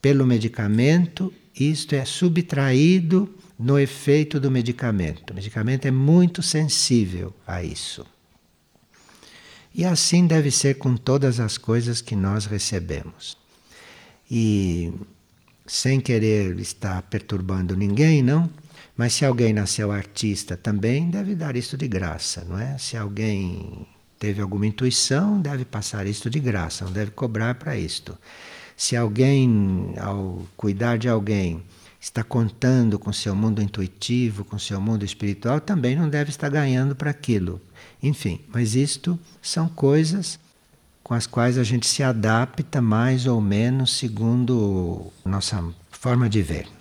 pelo 0.00 0.26
medicamento, 0.26 1.32
isto 1.58 1.94
é 1.94 2.04
subtraído 2.04 3.28
no 3.58 3.78
efeito 3.78 4.38
do 4.38 4.50
medicamento. 4.50 5.30
O 5.30 5.34
medicamento 5.34 5.86
é 5.86 5.90
muito 5.90 6.42
sensível 6.42 7.34
a 7.46 7.62
isso. 7.62 8.06
E 9.74 9.84
assim 9.84 10.26
deve 10.26 10.50
ser 10.50 10.74
com 10.74 10.96
todas 10.96 11.40
as 11.40 11.58
coisas 11.58 12.00
que 12.00 12.16
nós 12.16 12.46
recebemos. 12.46 13.36
E 14.30 14.92
sem 15.66 16.00
querer 16.00 16.58
estar 16.58 17.02
perturbando 17.02 17.76
ninguém, 17.76 18.22
não? 18.22 18.48
Mas 18.98 19.12
se 19.12 19.24
alguém 19.24 19.52
nasceu 19.52 19.92
artista 19.92 20.56
também, 20.56 21.08
deve 21.08 21.36
dar 21.36 21.54
isso 21.54 21.76
de 21.76 21.86
graça, 21.86 22.44
não 22.48 22.58
é? 22.58 22.76
Se 22.78 22.96
alguém 22.96 23.86
teve 24.18 24.42
alguma 24.42 24.66
intuição, 24.66 25.40
deve 25.40 25.64
passar 25.64 26.04
isto 26.04 26.28
de 26.28 26.40
graça, 26.40 26.84
não 26.84 26.90
deve 26.90 27.12
cobrar 27.12 27.54
para 27.54 27.76
isto. 27.76 28.18
Se 28.76 28.96
alguém, 28.96 29.94
ao 30.00 30.42
cuidar 30.56 30.98
de 30.98 31.08
alguém, 31.08 31.62
está 32.00 32.24
contando 32.24 32.98
com 32.98 33.12
seu 33.12 33.36
mundo 33.36 33.62
intuitivo, 33.62 34.44
com 34.44 34.58
seu 34.58 34.80
mundo 34.80 35.04
espiritual, 35.04 35.60
também 35.60 35.94
não 35.94 36.08
deve 36.08 36.30
estar 36.30 36.48
ganhando 36.48 36.96
para 36.96 37.10
aquilo. 37.10 37.60
Enfim, 38.02 38.40
mas 38.52 38.74
isto 38.74 39.16
são 39.40 39.68
coisas 39.68 40.40
com 41.04 41.14
as 41.14 41.24
quais 41.24 41.56
a 41.56 41.62
gente 41.62 41.86
se 41.86 42.02
adapta 42.02 42.82
mais 42.82 43.26
ou 43.26 43.40
menos 43.40 43.96
segundo 43.96 45.12
nossa 45.24 45.64
forma 45.88 46.28
de 46.28 46.42
ver. 46.42 46.77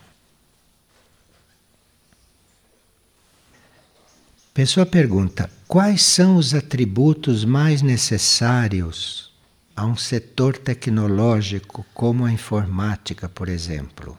Pessoa 4.58 4.88
pergunta: 4.88 5.52
quais 5.67 6.02
são 6.02 6.36
os 6.36 6.56
atributos 6.56 7.46
mais 7.46 7.84
necessários 7.84 9.32
a 9.76 9.86
um 9.86 9.96
setor 9.96 10.58
tecnológico 10.58 11.86
como 11.93 12.26
a 12.26 12.32
informática, 12.32 13.30
por 13.30 13.50
exemplo? 13.50 14.17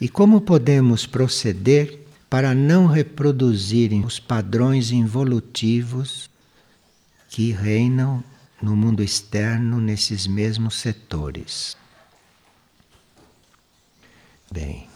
E 0.00 0.08
como 0.08 0.40
podemos 0.40 1.06
proceder 1.06 2.08
para 2.28 2.56
não 2.56 2.88
reproduzirem 2.88 4.04
os 4.04 4.18
padrões 4.18 4.90
involutivos 4.90 6.28
que 7.28 7.52
reinam 7.52 8.20
no 8.60 8.74
mundo 8.74 9.00
externo 9.00 9.80
nesses 9.80 10.26
mesmos 10.26 10.74
setores? 10.74 11.76
Bem, 14.50 14.88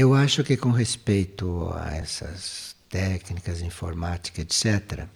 eu 0.00 0.14
acho 0.14 0.42
que 0.42 0.56
com 0.56 0.70
respeito 0.70 1.70
a 1.74 1.94
essas 1.94 2.74
técnicas 2.88 3.60
informáticas, 3.60 4.42
etc., 4.42 5.06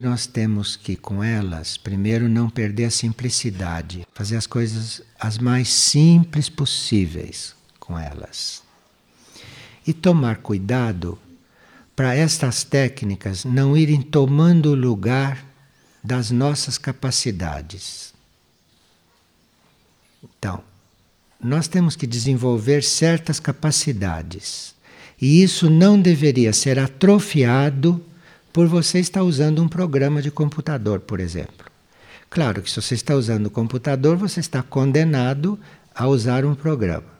nós 0.00 0.24
temos 0.24 0.76
que, 0.76 0.94
com 0.94 1.22
elas, 1.22 1.76
primeiro 1.76 2.28
não 2.28 2.48
perder 2.48 2.84
a 2.84 2.90
simplicidade, 2.92 4.06
fazer 4.14 4.36
as 4.36 4.46
coisas 4.46 5.02
as 5.18 5.36
mais 5.36 5.68
simples 5.68 6.48
possíveis, 6.48 7.56
com 7.80 7.98
elas. 7.98 8.62
E 9.84 9.92
tomar 9.92 10.36
cuidado 10.36 11.18
para 11.96 12.14
estas 12.14 12.62
técnicas 12.62 13.44
não 13.44 13.76
irem 13.76 14.00
tomando 14.00 14.76
lugar 14.76 15.44
das 16.04 16.30
nossas 16.30 16.78
capacidades. 16.78 18.14
Então, 20.22 20.62
nós 21.44 21.68
temos 21.68 21.94
que 21.94 22.06
desenvolver 22.06 22.82
certas 22.82 23.38
capacidades. 23.38 24.74
E 25.20 25.42
isso 25.42 25.68
não 25.68 26.00
deveria 26.00 26.54
ser 26.54 26.78
atrofiado 26.78 28.02
por 28.50 28.66
você 28.66 28.98
estar 28.98 29.22
usando 29.22 29.62
um 29.62 29.68
programa 29.68 30.22
de 30.22 30.30
computador, 30.30 31.00
por 31.00 31.20
exemplo. 31.20 31.66
Claro 32.30 32.62
que 32.62 32.70
se 32.70 32.80
você 32.80 32.94
está 32.94 33.14
usando 33.14 33.46
o 33.46 33.50
computador, 33.50 34.16
você 34.16 34.40
está 34.40 34.62
condenado 34.62 35.60
a 35.94 36.08
usar 36.08 36.46
um 36.46 36.54
programa 36.54 37.12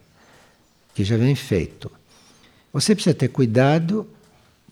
que 0.95 1.05
já 1.05 1.19
vem 1.19 1.35
feito. 1.35 1.93
Você 2.73 2.95
precisa 2.95 3.15
ter 3.15 3.29
cuidado 3.29 4.09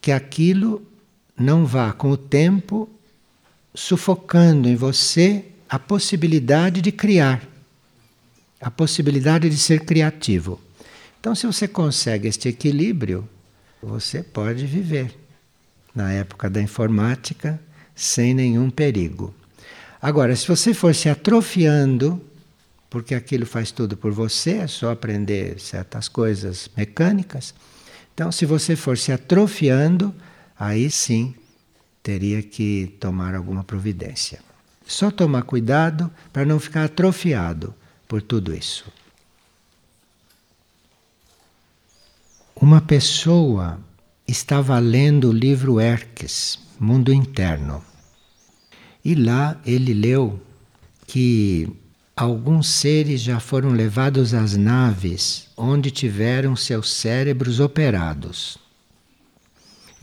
que 0.01 0.11
aquilo 0.11 0.83
não 1.37 1.67
vá 1.67 1.93
com 1.93 2.11
o 2.11 2.17
tempo 2.17 2.89
sufocando 3.75 4.67
em 4.67 4.77
você 4.77 5.45
a 5.69 5.79
possibilidade 5.79 6.81
de 6.81 6.91
criar, 6.91 7.43
a 8.63 8.71
possibilidade 8.71 9.51
de 9.51 9.57
ser 9.57 9.81
criativo. 9.85 10.61
Então, 11.21 11.35
se 11.35 11.47
você 11.47 11.67
consegue 11.67 12.29
este 12.29 12.49
equilíbrio, 12.49 13.29
você 13.83 14.23
pode 14.23 14.65
viver 14.67 15.13
na 15.93 16.13
época 16.13 16.49
da 16.49 16.63
informática 16.63 17.61
sem 17.95 18.33
nenhum 18.33 18.71
perigo. 18.71 19.35
Agora, 20.01 20.35
se 20.37 20.47
você 20.47 20.73
for 20.73 20.95
se 20.95 21.09
atrofiando 21.09 22.23
porque 22.89 23.15
aquilo 23.15 23.47
faz 23.47 23.71
tudo 23.71 23.97
por 23.97 24.13
você, 24.13 24.59
é 24.59 24.67
só 24.67 24.93
aprender 24.93 25.59
certas 25.59 26.09
coisas 26.09 26.71
mecânicas. 26.77 27.55
Então, 28.15 28.31
se 28.31 28.45
você 28.45 28.77
for 28.77 28.99
se 28.99 29.11
atrofiando, 29.11 30.15
aí 30.59 30.91
sim 30.91 31.35
teria 32.03 32.43
que 32.43 32.95
tomar 33.01 33.35
alguma 33.35 33.65
providência. 33.65 34.41
Só 34.87 35.11
tomar 35.11 35.43
cuidado 35.45 36.11
para 36.33 36.45
não 36.45 36.61
ficar 36.61 36.85
atrofiado 36.85 37.75
por 38.13 38.21
tudo 38.21 38.55
isso. 38.55 38.85
Uma 42.55 42.79
pessoa 42.79 43.81
estava 44.29 44.79
lendo 44.79 45.31
o 45.31 45.33
livro 45.33 45.81
Erques, 45.81 46.59
Mundo 46.79 47.11
Interno. 47.11 47.83
E 49.03 49.15
lá 49.15 49.59
ele 49.65 49.95
leu 49.95 50.39
que 51.07 51.67
alguns 52.15 52.69
seres 52.69 53.23
já 53.23 53.41
foram 53.41 53.71
levados 53.71 54.35
às 54.35 54.59
naves 54.59 55.49
onde 55.57 55.91
tiveram 55.91 56.55
seus 56.55 56.93
cérebros 56.93 57.61
operados. 57.61 58.59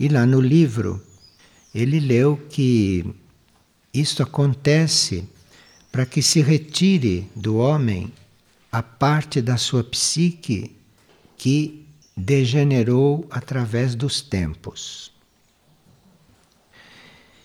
E 0.00 0.08
lá 0.08 0.26
no 0.26 0.40
livro 0.40 1.00
ele 1.72 2.00
leu 2.00 2.36
que 2.50 3.06
isto 3.94 4.20
acontece 4.20 5.28
para 5.90 6.06
que 6.06 6.22
se 6.22 6.40
retire 6.40 7.28
do 7.34 7.56
homem 7.56 8.12
a 8.70 8.82
parte 8.82 9.42
da 9.42 9.56
sua 9.56 9.82
psique 9.82 10.76
que 11.36 11.86
degenerou 12.16 13.26
através 13.30 13.94
dos 13.94 14.20
tempos. 14.20 15.12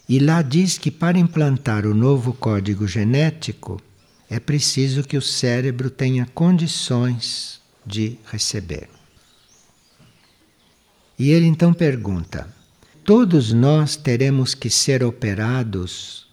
E 0.07 0.19
lá 0.19 0.41
diz 0.41 0.77
que 0.77 0.91
para 0.91 1.17
implantar 1.17 1.85
o 1.85 1.95
novo 1.95 2.33
código 2.33 2.87
genético 2.87 3.81
é 4.29 4.39
preciso 4.39 5.03
que 5.03 5.17
o 5.17 5.21
cérebro 5.21 5.89
tenha 5.89 6.27
condições 6.27 7.59
de 7.85 8.17
receber. 8.31 8.89
E 11.17 11.31
ele 11.31 11.45
então 11.47 11.73
pergunta: 11.73 12.47
todos 13.03 13.51
nós 13.51 13.95
teremos 13.95 14.53
que 14.53 14.69
ser 14.69 15.03
operados 15.03 16.27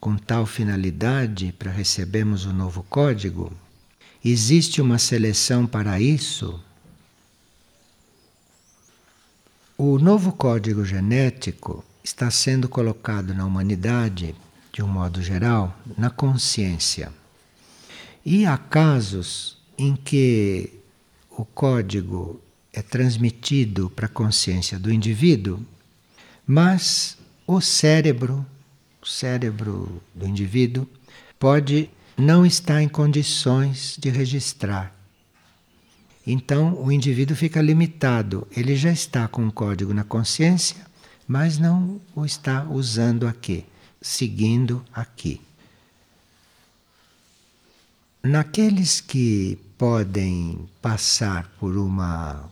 com 0.00 0.16
tal 0.16 0.46
finalidade 0.46 1.52
para 1.58 1.70
recebermos 1.70 2.46
o 2.46 2.52
novo 2.52 2.82
código? 2.82 3.52
Existe 4.24 4.80
uma 4.80 4.98
seleção 4.98 5.66
para 5.66 6.00
isso? 6.00 6.58
O 9.76 9.98
novo 9.98 10.32
código 10.32 10.84
genético 10.84 11.84
está 12.02 12.30
sendo 12.30 12.68
colocado 12.68 13.34
na 13.34 13.44
humanidade, 13.44 14.34
de 14.72 14.82
um 14.82 14.88
modo 14.88 15.22
geral, 15.22 15.78
na 15.96 16.10
consciência. 16.10 17.12
E 18.24 18.44
há 18.46 18.58
casos 18.58 19.58
em 19.78 19.96
que 19.96 20.70
o 21.30 21.44
código 21.44 22.40
é 22.72 22.82
transmitido 22.82 23.88
para 23.90 24.06
a 24.06 24.10
consciência 24.10 24.78
do 24.78 24.92
indivíduo, 24.92 25.64
mas 26.46 27.16
o 27.46 27.60
cérebro, 27.60 28.44
o 29.02 29.06
cérebro 29.06 30.00
do 30.14 30.26
indivíduo, 30.26 30.86
pode 31.38 31.90
não 32.16 32.44
estar 32.44 32.82
em 32.82 32.88
condições 32.88 33.96
de 33.98 34.10
registrar. 34.10 34.94
Então 36.26 36.74
o 36.82 36.92
indivíduo 36.92 37.34
fica 37.34 37.62
limitado, 37.62 38.46
ele 38.54 38.76
já 38.76 38.92
está 38.92 39.26
com 39.26 39.46
o 39.46 39.52
código 39.52 39.94
na 39.94 40.04
consciência, 40.04 40.86
mas 41.26 41.58
não 41.58 42.00
o 42.14 42.26
está 42.26 42.64
usando 42.64 43.26
aqui, 43.26 43.64
seguindo 44.02 44.84
aqui. 44.92 45.40
Naqueles 48.22 49.00
que 49.00 49.58
podem 49.78 50.68
passar 50.82 51.50
por 51.58 51.76
uma 51.78 52.50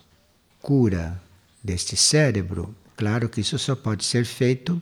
cura 0.63 1.21
deste 1.63 1.95
cérebro, 1.95 2.75
claro 2.97 3.29
que 3.29 3.43
isso 3.43 3.59
só 3.59 3.77
pode 3.77 4.03
ser 4.05 4.25
feito 4.25 4.81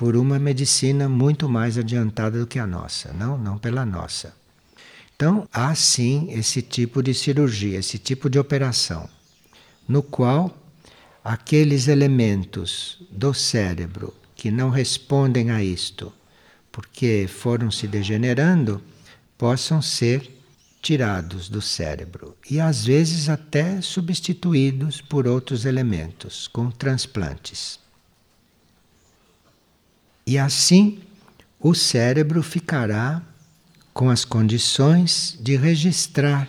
por 0.00 0.16
uma 0.16 0.38
medicina 0.38 1.10
muito 1.10 1.46
mais 1.46 1.76
adiantada 1.76 2.38
do 2.38 2.46
que 2.46 2.58
a 2.58 2.66
nossa, 2.66 3.12
não, 3.12 3.36
não 3.36 3.58
pela 3.58 3.84
nossa. 3.84 4.34
Então, 5.14 5.46
há 5.52 5.74
sim 5.74 6.30
esse 6.30 6.62
tipo 6.62 7.02
de 7.02 7.12
cirurgia, 7.12 7.78
esse 7.78 7.98
tipo 7.98 8.30
de 8.30 8.38
operação, 8.38 9.06
no 9.86 10.02
qual 10.02 10.56
aqueles 11.22 11.86
elementos 11.86 13.06
do 13.10 13.34
cérebro 13.34 14.14
que 14.34 14.50
não 14.50 14.70
respondem 14.70 15.50
a 15.50 15.62
isto, 15.62 16.10
porque 16.72 17.26
foram 17.28 17.70
se 17.70 17.86
degenerando, 17.86 18.82
possam 19.36 19.82
ser 19.82 20.34
tirados 20.80 21.50
do 21.50 21.60
cérebro 21.60 22.34
e 22.50 22.58
às 22.58 22.86
vezes 22.86 23.28
até 23.28 23.82
substituídos 23.82 25.02
por 25.02 25.26
outros 25.26 25.66
elementos, 25.66 26.48
com 26.48 26.70
transplantes. 26.70 27.78
E 30.26 30.38
assim 30.38 31.00
o 31.58 31.74
cérebro 31.74 32.42
ficará 32.42 33.22
com 33.92 34.08
as 34.08 34.24
condições 34.24 35.36
de 35.40 35.56
registrar 35.56 36.48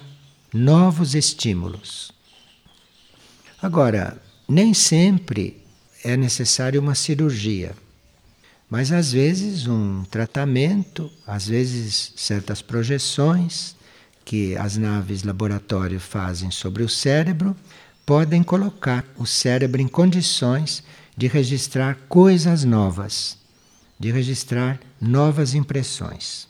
novos 0.53 1.15
estímulos. 1.15 2.12
Agora, 3.62 4.21
nem 4.47 4.73
sempre 4.73 5.62
é 6.03 6.17
necessário 6.17 6.81
uma 6.81 6.95
cirurgia, 6.95 7.75
mas 8.69 8.91
às 8.91 9.12
vezes 9.12 9.67
um 9.67 10.03
tratamento, 10.05 11.12
às 11.27 11.47
vezes 11.47 12.13
certas 12.15 12.62
projeções 12.62 13.75
que 14.23 14.55
as 14.55 14.77
naves 14.77 15.23
laboratório 15.23 15.99
fazem 15.99 16.49
sobre 16.49 16.84
o 16.84 16.89
cérebro 16.89 17.55
podem 18.05 18.41
colocar 18.41 19.05
o 19.17 19.25
cérebro 19.25 19.81
em 19.81 19.88
condições 19.88 20.84
de 21.15 21.27
registrar 21.27 21.97
coisas 22.07 22.63
novas, 22.63 23.38
de 24.01 24.11
registrar 24.11 24.79
novas 24.99 25.53
impressões. 25.53 26.47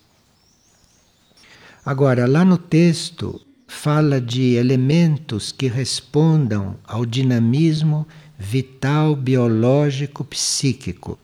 Agora, 1.86 2.26
lá 2.26 2.46
no 2.46 2.58
texto, 2.58 3.42
fala 3.68 4.22
de 4.22 4.54
elementos 4.54 5.52
que 5.52 5.68
respondam 5.68 6.78
ao 6.86 7.06
dinamismo 7.06 8.08
vital, 8.40 9.18
biológico, 9.18 10.24
psíquico. 10.24 11.20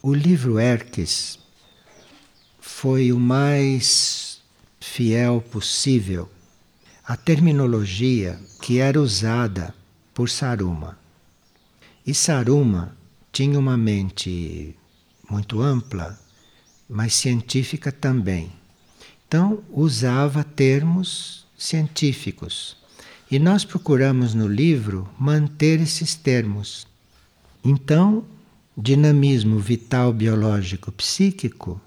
O 0.00 0.14
livro 0.14 0.60
Erques 0.60 1.36
foi 2.60 3.10
o 3.10 3.18
mais 3.18 4.38
fiel 4.78 5.42
possível 5.50 6.30
à 7.04 7.16
terminologia 7.16 8.38
que 8.62 8.78
era 8.78 9.00
usada 9.00 9.74
por 10.14 10.30
Saruma. 10.30 10.96
E 12.06 12.14
Saruma 12.14 12.96
tinha 13.34 13.58
uma 13.58 13.76
mente 13.76 14.76
muito 15.28 15.60
ampla, 15.60 16.16
mas 16.88 17.14
científica 17.14 17.90
também. 17.90 18.52
Então, 19.26 19.60
usava 19.72 20.44
termos 20.44 21.44
científicos. 21.58 22.76
E 23.28 23.40
nós 23.40 23.64
procuramos 23.64 24.34
no 24.34 24.46
livro 24.46 25.08
manter 25.18 25.80
esses 25.80 26.14
termos. 26.14 26.86
Então, 27.64 28.24
dinamismo 28.78 29.58
vital, 29.58 30.12
biológico, 30.12 30.92
psíquico, 30.92 31.80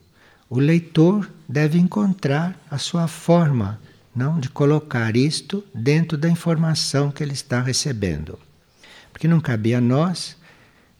o 0.49 0.59
leitor 0.59 1.31
deve 1.47 1.79
encontrar 1.79 2.59
a 2.69 2.77
sua 2.77 3.07
forma 3.07 3.79
não 4.13 4.37
de 4.37 4.49
colocar 4.49 5.15
isto 5.15 5.63
dentro 5.73 6.17
da 6.17 6.27
informação 6.27 7.09
que 7.09 7.23
ele 7.23 7.33
está 7.33 7.61
recebendo. 7.61 8.37
Porque 9.13 9.29
não 9.29 9.39
cabia 9.39 9.77
a 9.77 9.81
nós 9.81 10.36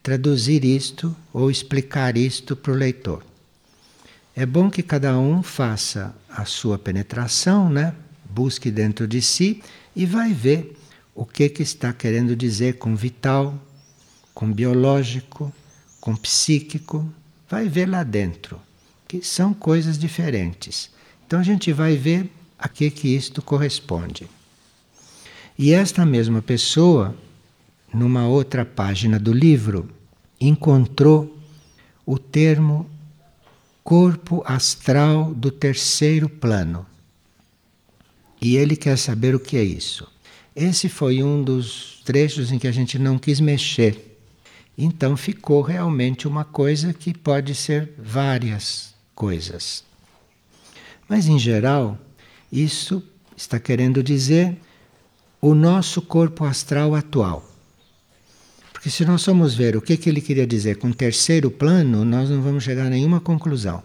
traduzir 0.08 0.63
isto 0.63 1.13
ou 1.34 1.52
explicar 1.52 2.15
isto 2.15 2.56
para 2.56 2.72
o 2.72 2.76
leitor. 2.76 3.26
É 4.34 4.46
bom 4.46 4.70
que 4.70 4.82
cada 4.82 5.20
um 5.20 5.43
faça 5.43 6.15
a 6.30 6.46
sua 6.46 6.80
penetração, 6.80 7.70
né? 7.70 7.93
Busque 8.30 8.72
dentro 8.72 9.06
de 9.06 9.22
si 9.22 9.62
e 9.93 10.06
vai 10.06 10.32
ver 10.32 10.78
o 11.13 11.26
que 11.26 11.50
que 11.50 11.62
está 11.62 11.91
querendo 11.91 12.38
dizer 12.38 12.78
com 12.78 12.96
vital, 12.96 13.62
com 14.34 14.50
biológico, 14.50 15.54
com 16.00 16.15
psíquico. 16.15 17.06
Vai 17.50 17.67
ver 17.67 17.89
lá 17.89 18.02
dentro, 18.02 18.62
que 19.10 19.22
são 19.22 19.54
coisas 19.54 20.00
diferentes. 20.00 20.89
Então 21.26 21.38
a 21.38 21.43
gente 21.43 21.74
vai 21.74 21.98
ver 21.98 22.32
a 22.58 22.70
que 22.70 22.89
que 22.89 23.13
isto 23.13 23.41
corresponde. 23.41 24.26
E 25.60 25.74
esta 25.74 26.06
mesma 26.06 26.41
pessoa, 26.41 27.13
numa 27.93 28.26
outra 28.26 28.63
página 28.63 29.20
do 29.20 29.34
livro, 29.34 29.97
encontrou 30.39 31.38
o 32.06 32.17
termo 32.17 32.89
corpo 33.84 34.43
astral 34.45 35.34
do 35.34 35.50
terceiro 35.50 36.28
plano. 36.28 36.86
E 38.41 38.56
ele 38.56 38.76
quer 38.76 38.97
saber 38.97 39.34
o 39.34 39.39
que 39.39 39.58
é 39.58 39.63
isso. 39.63 40.08
Esse 40.56 40.89
foi 40.89 41.23
um 41.23 41.43
dos 41.43 42.02
trechos 42.04 42.52
em 42.52 42.60
que 42.60 42.67
a 42.67 42.71
gente 42.71 43.00
não 43.00 43.17
quis 43.17 43.39
mexer. 43.39 44.19
Então 44.78 45.17
ficou 45.17 45.62
realmente 45.62 46.28
uma 46.28 46.45
coisa 46.45 46.93
que 46.93 47.13
pode 47.13 47.56
ser 47.56 47.93
várias 47.97 48.93
coisas. 49.15 49.84
Mas 51.08 51.28
em 51.28 51.39
geral, 51.39 51.97
isso 52.52 53.02
está 53.36 53.60
querendo 53.60 54.04
dizer 54.04 54.58
o 55.41 55.56
nosso 55.56 56.02
corpo 56.02 56.43
astral 56.43 56.93
atual. 56.93 57.57
Porque 58.88 59.04
se 59.04 59.06
nós 59.06 59.26
formos 59.26 59.54
ver 59.54 59.76
o 59.76 59.82
que, 59.82 59.97
que 59.97 60.10
ele 60.10 60.21
queria 60.21 60.47
dizer 60.47 60.78
com 60.78 60.93
terceiro 60.93 61.52
plano, 61.52 62.06
nós 62.06 62.30
não 62.30 62.41
vamos 62.41 62.63
chegar 62.63 62.86
a 62.86 62.89
nenhuma 62.89 63.19
conclusão. 63.19 63.84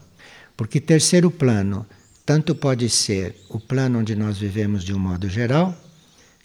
Porque 0.56 0.80
terceiro 0.80 1.28
plano 1.28 1.84
tanto 2.24 2.54
pode 2.54 2.88
ser 2.88 3.34
o 3.48 3.58
plano 3.58 3.98
onde 3.98 4.14
nós 4.14 4.38
vivemos 4.38 4.84
de 4.84 4.94
um 4.94 5.00
modo 5.00 5.28
geral, 5.28 5.76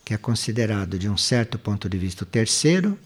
que 0.04 0.12
é 0.12 0.18
considerado 0.18 0.98
de 0.98 1.08
um 1.08 1.16
certo 1.16 1.60
ponto 1.60 1.88
de 1.88 2.00
vista 2.00 2.24
o 2.24 2.26
terceiro, 2.26 2.98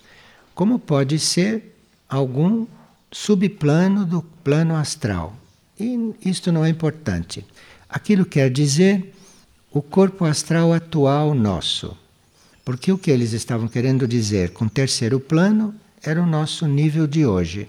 como 0.56 0.80
pode 0.80 1.20
ser 1.20 1.76
algum 2.08 2.66
subplano 3.12 4.06
do 4.06 4.22
plano 4.22 4.74
astral. 4.74 5.36
E 5.78 6.14
isto 6.24 6.50
não 6.50 6.64
é 6.64 6.70
importante. 6.70 7.46
Aquilo 7.90 8.24
quer 8.24 8.50
dizer 8.50 9.14
o 9.70 9.82
corpo 9.82 10.24
astral 10.24 10.72
atual 10.72 11.36
nosso. 11.36 11.98
Porque 12.64 12.92
o 12.92 12.98
que 12.98 13.12
eles 13.12 13.34
estavam 13.34 13.68
querendo 13.68 14.08
dizer 14.08 14.52
com 14.52 14.68
terceiro 14.68 15.20
plano 15.20 15.74
era 16.02 16.22
o 16.22 16.26
nosso 16.26 16.68
nível 16.68 17.08
de 17.08 17.26
hoje. 17.26 17.68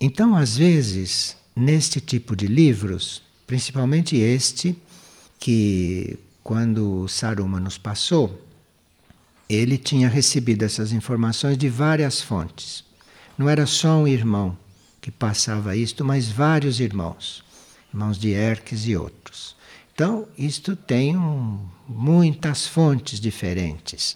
Então, 0.00 0.36
às 0.36 0.56
vezes, 0.56 1.36
neste 1.54 2.00
tipo 2.00 2.36
de 2.36 2.46
livros, 2.46 3.22
principalmente 3.46 4.16
este, 4.16 4.76
que 5.38 6.18
quando 6.42 7.08
Saruma 7.08 7.58
nos 7.58 7.78
passou, 7.78 8.40
ele 9.48 9.78
tinha 9.78 10.08
recebido 10.08 10.64
essas 10.64 10.92
informações 10.92 11.56
de 11.56 11.68
várias 11.68 12.20
fontes. 12.20 12.84
não 13.38 13.48
era 13.48 13.66
só 13.66 13.98
um 13.98 14.08
irmão 14.08 14.56
que 15.00 15.10
passava 15.10 15.76
isto, 15.76 16.04
mas 16.04 16.28
vários 16.28 16.80
irmãos, 16.80 17.44
irmãos 17.92 18.18
de 18.18 18.30
Erques 18.30 18.86
e 18.86 18.96
outros. 18.96 19.55
Então, 19.96 20.28
isto 20.36 20.76
tem 20.76 21.16
um, 21.16 21.58
muitas 21.88 22.66
fontes 22.66 23.18
diferentes. 23.18 24.14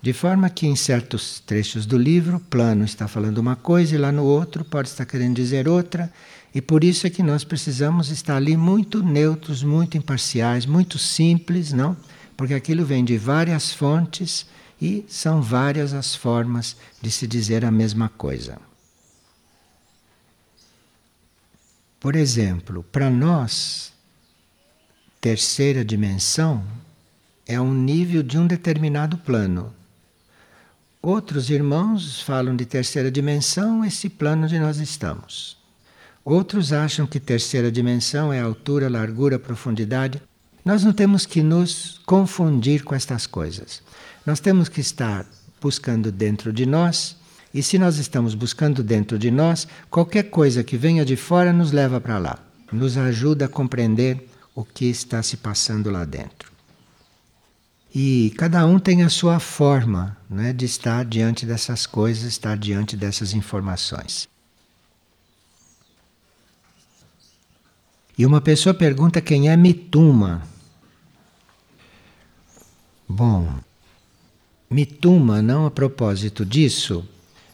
De 0.00 0.14
forma 0.14 0.48
que 0.48 0.66
em 0.66 0.74
certos 0.74 1.40
trechos 1.40 1.84
do 1.84 1.98
livro, 1.98 2.40
Plano 2.40 2.86
está 2.86 3.06
falando 3.06 3.36
uma 3.36 3.54
coisa 3.54 3.94
e 3.94 3.98
lá 3.98 4.10
no 4.10 4.24
outro 4.24 4.64
pode 4.64 4.88
estar 4.88 5.04
querendo 5.04 5.36
dizer 5.36 5.68
outra, 5.68 6.10
e 6.54 6.62
por 6.62 6.82
isso 6.82 7.06
é 7.06 7.10
que 7.10 7.22
nós 7.22 7.44
precisamos 7.44 8.08
estar 8.08 8.36
ali 8.36 8.56
muito 8.56 9.02
neutros, 9.02 9.62
muito 9.62 9.98
imparciais, 9.98 10.64
muito 10.64 10.98
simples, 10.98 11.70
não? 11.70 11.94
Porque 12.34 12.54
aquilo 12.54 12.82
vem 12.82 13.04
de 13.04 13.18
várias 13.18 13.74
fontes 13.74 14.46
e 14.80 15.04
são 15.06 15.42
várias 15.42 15.92
as 15.92 16.14
formas 16.14 16.78
de 17.02 17.10
se 17.10 17.26
dizer 17.26 17.62
a 17.62 17.70
mesma 17.70 18.08
coisa. 18.08 18.56
Por 22.00 22.16
exemplo, 22.16 22.82
para 22.90 23.10
nós, 23.10 23.89
terceira 25.20 25.84
dimensão 25.84 26.64
é 27.46 27.60
um 27.60 27.74
nível 27.74 28.22
de 28.22 28.38
um 28.38 28.46
determinado 28.46 29.18
plano. 29.18 29.70
Outros 31.02 31.50
irmãos 31.50 32.22
falam 32.22 32.56
de 32.56 32.64
terceira 32.64 33.10
dimensão, 33.10 33.84
esse 33.84 34.08
plano 34.08 34.44
onde 34.44 34.58
nós 34.58 34.78
estamos. 34.78 35.58
Outros 36.24 36.72
acham 36.72 37.06
que 37.06 37.20
terceira 37.20 37.70
dimensão 37.70 38.32
é 38.32 38.40
altura, 38.40 38.88
largura, 38.88 39.38
profundidade. 39.38 40.22
Nós 40.64 40.84
não 40.84 40.92
temos 40.92 41.26
que 41.26 41.42
nos 41.42 42.00
confundir 42.06 42.82
com 42.82 42.94
estas 42.94 43.26
coisas. 43.26 43.82
Nós 44.24 44.40
temos 44.40 44.70
que 44.70 44.80
estar 44.80 45.26
buscando 45.60 46.10
dentro 46.10 46.50
de 46.50 46.64
nós 46.64 47.14
e 47.52 47.62
se 47.62 47.78
nós 47.78 47.98
estamos 47.98 48.34
buscando 48.34 48.82
dentro 48.82 49.18
de 49.18 49.30
nós, 49.30 49.68
qualquer 49.90 50.30
coisa 50.30 50.64
que 50.64 50.78
venha 50.78 51.04
de 51.04 51.16
fora 51.16 51.52
nos 51.52 51.72
leva 51.72 52.00
para 52.00 52.16
lá, 52.16 52.38
nos 52.72 52.96
ajuda 52.96 53.44
a 53.44 53.48
compreender 53.48 54.29
o 54.54 54.64
que 54.64 54.86
está 54.86 55.22
se 55.22 55.36
passando 55.36 55.90
lá 55.90 56.04
dentro. 56.04 56.50
E 57.92 58.32
cada 58.36 58.64
um 58.66 58.78
tem 58.78 59.02
a 59.02 59.08
sua 59.08 59.40
forma 59.40 60.16
né, 60.28 60.52
de 60.52 60.64
estar 60.64 61.04
diante 61.04 61.44
dessas 61.44 61.86
coisas, 61.86 62.24
estar 62.24 62.56
diante 62.56 62.96
dessas 62.96 63.34
informações. 63.34 64.28
E 68.16 68.24
uma 68.24 68.40
pessoa 68.40 68.74
pergunta 68.74 69.20
quem 69.20 69.48
é 69.48 69.56
Mituma. 69.56 70.42
Bom, 73.08 73.58
Mituma, 74.70 75.42
não 75.42 75.66
a 75.66 75.70
propósito 75.70 76.44
disso, 76.44 77.04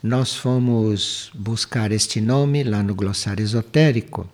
nós 0.03 0.35
fomos 0.35 1.31
buscar 1.35 1.93
este 1.93 2.21
nome 2.21 2.63
lá 2.63 2.83
no 2.83 2.95
glossário 2.95 3.43
esotérico 3.43 4.29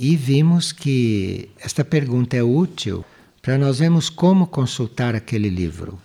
e 0.00 0.14
vimos 0.14 0.70
que 0.70 1.50
esta 1.58 1.84
pergunta 1.84 2.36
é 2.36 2.42
útil 2.42 3.04
para 3.42 3.58
nós 3.58 3.80
vermos 3.80 4.08
como 4.08 4.46
consultar 4.46 5.16
aquele 5.16 5.48
livro. 5.48 6.00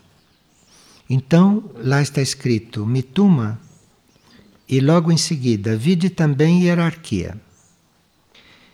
Então, 1.07 1.69
lá 1.75 2.01
está 2.01 2.19
escrito 2.19 2.87
mituma 2.87 3.61
e 4.67 4.79
logo 4.79 5.11
em 5.11 5.17
seguida, 5.17 5.77
vide 5.77 6.09
também 6.09 6.63
hierarquia. 6.63 7.39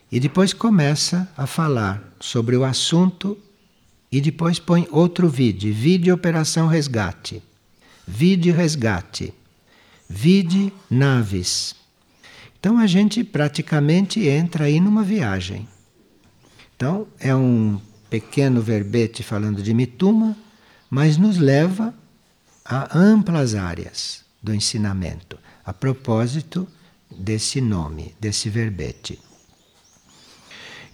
E 0.10 0.21
depois 0.21 0.53
começa 0.53 1.29
a 1.36 1.45
falar 1.45 2.01
sobre 2.21 2.55
o 2.55 2.63
assunto 2.63 3.38
e 4.10 4.21
depois 4.21 4.58
põe 4.58 4.88
outro 4.89 5.27
vide, 5.27 5.69
vide 5.69 6.13
operação 6.13 6.67
resgate. 6.67 7.43
Vide 8.08 8.51
resgate. 8.51 9.34
Vide 10.08 10.71
naves. 10.89 11.78
Então 12.59 12.77
a 12.77 12.85
gente 12.87 13.23
praticamente 13.23 14.27
entra 14.27 14.65
aí 14.65 14.79
numa 14.79 15.03
viagem. 15.03 15.67
Então 16.75 17.07
é 17.19 17.33
um 17.33 17.79
pequeno 18.09 18.61
verbete 18.61 19.23
falando 19.23 19.61
de 19.63 19.73
mituma, 19.73 20.35
mas 20.89 21.17
nos 21.17 21.37
leva 21.37 21.93
a 22.65 22.97
amplas 22.97 23.55
áreas 23.55 24.23
do 24.41 24.53
ensinamento, 24.53 25.37
a 25.65 25.73
propósito 25.73 26.67
desse 27.09 27.61
nome, 27.61 28.13
desse 28.19 28.49
verbete. 28.49 29.19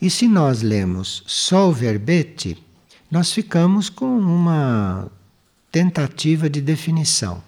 E 0.01 0.09
se 0.09 0.27
nós 0.27 0.61
lemos 0.61 1.23
só 1.25 1.69
o 1.69 1.73
verbete, 1.73 2.61
nós 3.09 3.31
ficamos 3.31 3.89
com 3.89 4.17
uma 4.19 5.09
tentativa 5.71 6.49
de 6.49 6.61
definição. 6.61 7.41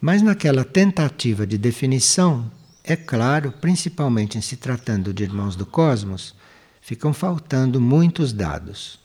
Mas 0.00 0.22
naquela 0.22 0.64
tentativa 0.64 1.46
de 1.46 1.56
definição, 1.58 2.50
é 2.86 2.94
claro, 2.94 3.52
principalmente 3.60 4.38
em 4.38 4.40
se 4.40 4.56
tratando 4.56 5.12
de 5.12 5.24
irmãos 5.24 5.56
do 5.56 5.66
cosmos, 5.66 6.36
ficam 6.80 7.12
faltando 7.12 7.80
muitos 7.80 8.32
dados. 8.32 9.00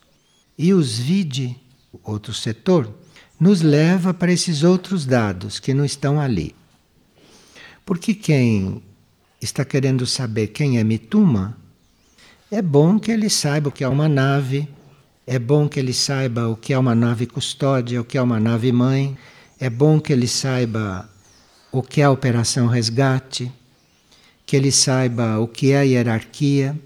E 0.56 0.72
os 0.72 1.00
vide, 1.00 1.58
outro 2.04 2.32
setor, 2.32 2.94
nos 3.40 3.64
leva 3.64 4.14
para 4.14 4.32
esses 4.32 4.62
outros 4.62 5.04
dados 5.04 5.60
que 5.60 5.74
não 5.74 5.84
estão 5.84 6.22
ali. 6.22 6.56
Porque 7.84 8.14
quem 8.14 8.84
está 9.42 9.66
querendo 9.66 10.06
saber 10.06 10.50
quem 10.50 10.78
é 10.78 10.84
Mituma, 10.84 11.58
é 12.52 12.62
bom 12.62 13.00
que 13.00 13.12
ele 13.12 13.32
saiba 13.32 13.70
o 13.70 13.72
que 13.72 13.84
é 13.84 13.88
uma 13.88 14.08
nave, 14.08 14.70
é 15.26 15.40
bom 15.40 15.68
que 15.68 15.80
ele 15.80 15.94
saiba 15.94 16.48
o 16.48 16.56
que 16.56 16.72
é 16.72 16.78
uma 16.78 16.94
nave 16.94 17.26
custódia, 17.26 18.00
o 18.00 18.06
que 18.06 18.16
é 18.16 18.22
uma 18.22 18.40
nave 18.40 18.72
mãe, 18.72 19.18
é 19.60 19.72
bom 19.72 20.00
que 20.00 20.14
ele 20.14 20.28
saiba 20.28 21.10
o 21.72 21.82
que 21.82 22.02
é 22.02 22.04
a 22.04 22.12
operação 22.12 22.68
resgate, 22.68 23.52
que 24.52 24.58
ele 24.58 24.70
saiba 24.70 25.40
o 25.40 25.48
que 25.48 25.72
é 25.72 25.78
a 25.80 25.84
hierarquia, 25.84 26.78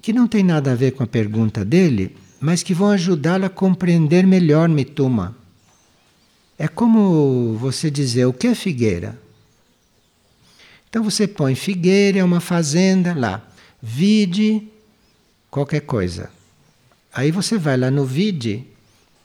que 0.00 0.12
não 0.12 0.28
tem 0.28 0.44
nada 0.44 0.70
a 0.70 0.76
ver 0.76 0.92
com 0.92 1.02
a 1.02 1.08
pergunta 1.08 1.64
dele, 1.64 2.16
mas 2.38 2.62
que 2.62 2.72
vão 2.72 2.90
ajudá-lo 2.90 3.46
a 3.46 3.50
compreender 3.50 4.24
melhor 4.24 4.68
Mituma. 4.68 5.36
É 6.56 6.68
como 6.68 7.54
você 7.54 7.90
dizer 7.90 8.26
o 8.26 8.32
que 8.32 8.46
é 8.46 8.54
figueira. 8.54 9.20
Então 10.88 11.02
você 11.02 11.26
põe 11.26 11.56
figueira, 11.56 12.20
é 12.20 12.22
uma 12.22 12.38
fazenda 12.38 13.12
lá, 13.12 13.44
vide 13.82 14.62
qualquer 15.50 15.80
coisa. 15.80 16.30
Aí 17.12 17.32
você 17.32 17.58
vai 17.58 17.76
lá 17.76 17.90
no 17.90 18.04
vide 18.04 18.64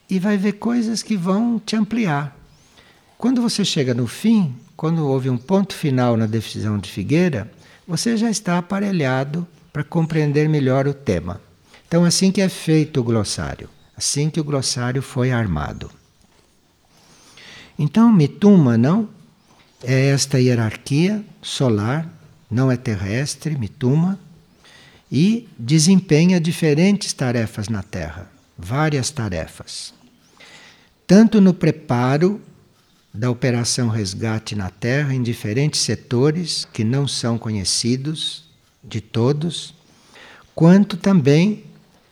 e 0.09 0.17
vai 0.17 0.37
ver 0.37 0.53
coisas 0.53 1.03
que 1.03 1.15
vão 1.15 1.61
te 1.63 1.75
ampliar. 1.75 2.35
Quando 3.15 3.43
você 3.43 3.63
chega 3.63 3.93
no 3.93 4.07
fim, 4.07 4.55
quando 4.75 5.07
houve 5.07 5.29
um 5.29 5.37
ponto 5.37 5.73
final 5.73 6.17
na 6.17 6.25
decisão 6.25 6.77
de 6.77 6.89
Figueira, 6.89 7.51
você 7.87 8.17
já 8.17 8.29
está 8.29 8.57
aparelhado 8.57 9.47
para 9.71 9.83
compreender 9.83 10.47
melhor 10.47 10.87
o 10.87 10.93
tema. 10.93 11.41
Então, 11.87 12.03
assim 12.03 12.31
que 12.31 12.41
é 12.41 12.49
feito 12.49 12.99
o 12.99 13.03
glossário, 13.03 13.69
assim 13.95 14.29
que 14.29 14.39
o 14.39 14.43
glossário 14.43 15.01
foi 15.01 15.31
armado. 15.31 15.91
Então, 17.77 18.11
Mituma 18.11 18.77
não 18.77 19.09
é 19.83 20.07
esta 20.07 20.39
hierarquia 20.39 21.23
solar, 21.41 22.07
não 22.49 22.71
é 22.71 22.77
terrestre, 22.77 23.57
Mituma, 23.57 24.19
e 25.11 25.47
desempenha 25.57 26.39
diferentes 26.39 27.13
tarefas 27.13 27.69
na 27.69 27.83
Terra, 27.83 28.31
várias 28.57 29.11
tarefas. 29.11 29.93
Tanto 31.05 31.39
no 31.39 31.53
preparo 31.53 32.41
da 33.13 33.29
Operação 33.29 33.89
Resgate 33.89 34.55
na 34.55 34.71
Terra 34.71 35.13
em 35.13 35.21
diferentes 35.21 35.81
setores 35.81 36.65
que 36.73 36.83
não 36.83 37.07
são 37.07 37.37
conhecidos 37.37 38.45
de 38.83 38.99
todos, 38.99 39.75
quanto 40.55 40.97
também 40.97 41.63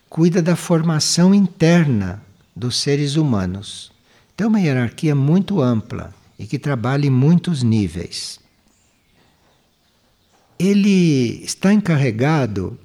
cuida 0.08 0.40
da 0.40 0.54
formação 0.54 1.34
interna 1.34 2.22
dos 2.54 2.76
seres 2.76 3.16
humanos. 3.16 3.90
Então, 4.34 4.48
uma 4.48 4.60
hierarquia 4.60 5.14
muito 5.14 5.60
ampla 5.60 6.14
e 6.38 6.46
que 6.46 6.58
trabalha 6.58 7.06
em 7.06 7.10
muitos 7.10 7.62
níveis. 7.62 8.38
Ele 10.58 11.42
está 11.42 11.72
encarregado 11.72 12.78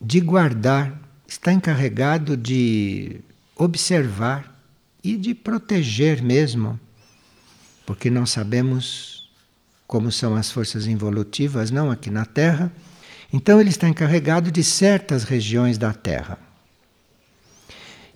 de 0.00 0.20
guardar, 0.20 1.00
está 1.26 1.52
encarregado 1.52 2.36
de 2.36 3.20
observar 3.56 4.54
e 5.02 5.16
de 5.16 5.34
proteger 5.34 6.22
mesmo 6.22 6.78
porque 7.86 8.10
não 8.10 8.26
sabemos 8.26 9.28
como 9.86 10.10
são 10.10 10.34
as 10.34 10.50
forças 10.50 10.86
involutivas, 10.86 11.70
não 11.70 11.90
aqui 11.90 12.10
na 12.10 12.24
Terra. 12.24 12.72
Então 13.32 13.60
ele 13.60 13.70
está 13.70 13.88
encarregado 13.88 14.50
de 14.50 14.62
certas 14.62 15.24
regiões 15.24 15.76
da 15.78 15.92
Terra. 15.92 16.38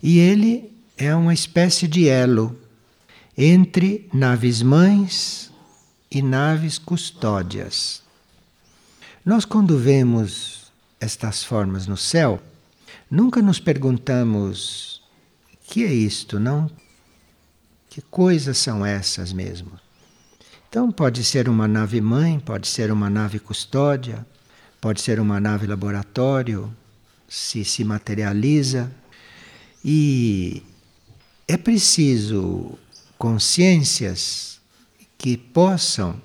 E 0.01 0.19
ele 0.19 0.71
é 0.97 1.13
uma 1.13 1.33
espécie 1.33 1.87
de 1.87 2.07
elo 2.07 2.57
entre 3.37 4.09
naves 4.13 4.61
mães 4.61 5.51
e 6.11 6.21
naves 6.21 6.77
custódias. 6.77 8.01
Nós, 9.23 9.45
quando 9.45 9.77
vemos 9.77 10.71
estas 10.99 11.43
formas 11.43 11.85
no 11.85 11.95
céu, 11.95 12.41
nunca 13.09 13.41
nos 13.41 13.59
perguntamos: 13.59 15.01
que 15.67 15.83
é 15.83 15.93
isto, 15.93 16.39
não? 16.39 16.69
Que 17.89 18.01
coisas 18.01 18.57
são 18.57 18.85
essas 18.85 19.33
mesmo? 19.33 19.71
Então, 20.69 20.91
pode 20.91 21.23
ser 21.23 21.49
uma 21.49 21.67
nave 21.67 21.99
mãe, 21.99 22.39
pode 22.39 22.67
ser 22.67 22.91
uma 22.91 23.09
nave 23.09 23.39
custódia, 23.39 24.25
pode 24.79 25.01
ser 25.01 25.19
uma 25.19 25.39
nave 25.39 25.65
laboratório, 25.65 26.71
se 27.27 27.65
se 27.65 27.83
materializa. 27.83 28.91
E 29.83 30.61
é 31.47 31.57
preciso 31.57 32.77
consciências 33.17 34.59
que 35.17 35.35
possam 35.35 36.21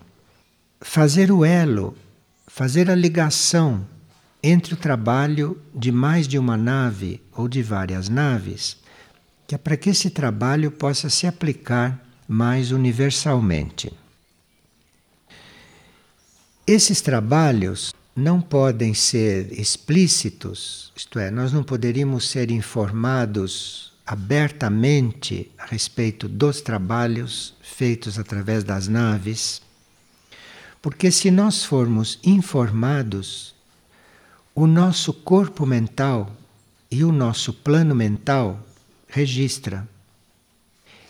fazer 0.80 1.32
o 1.32 1.44
elo, 1.44 1.96
fazer 2.46 2.90
a 2.90 2.94
ligação 2.94 3.86
entre 4.42 4.74
o 4.74 4.76
trabalho 4.76 5.58
de 5.74 5.90
mais 5.90 6.28
de 6.28 6.38
uma 6.38 6.58
nave 6.58 7.22
ou 7.32 7.48
de 7.48 7.62
várias 7.62 8.10
naves, 8.10 8.76
que 9.46 9.54
é 9.54 9.58
para 9.58 9.76
que 9.76 9.90
esse 9.90 10.10
trabalho 10.10 10.70
possa 10.70 11.10
se 11.10 11.26
aplicar 11.26 12.02
mais 12.26 12.70
universalmente. 12.70 13.92
Esses 16.66 17.00
trabalhos 17.00 17.92
não 18.16 18.40
podem 18.40 18.94
ser 18.94 19.52
explícitos, 19.52 20.92
isto 20.96 21.18
é, 21.18 21.30
nós 21.30 21.52
não 21.52 21.62
poderíamos 21.62 22.30
ser 22.30 22.50
informados 22.50 23.92
abertamente 24.06 25.50
a 25.58 25.66
respeito 25.66 26.28
dos 26.28 26.60
trabalhos 26.60 27.54
feitos 27.60 28.18
através 28.18 28.62
das 28.62 28.86
naves, 28.88 29.60
porque 30.80 31.10
se 31.10 31.30
nós 31.30 31.64
formos 31.64 32.18
informados, 32.22 33.54
o 34.54 34.66
nosso 34.66 35.12
corpo 35.12 35.66
mental 35.66 36.30
e 36.90 37.02
o 37.02 37.10
nosso 37.10 37.52
plano 37.52 37.94
mental 37.94 38.64
registra. 39.14 39.88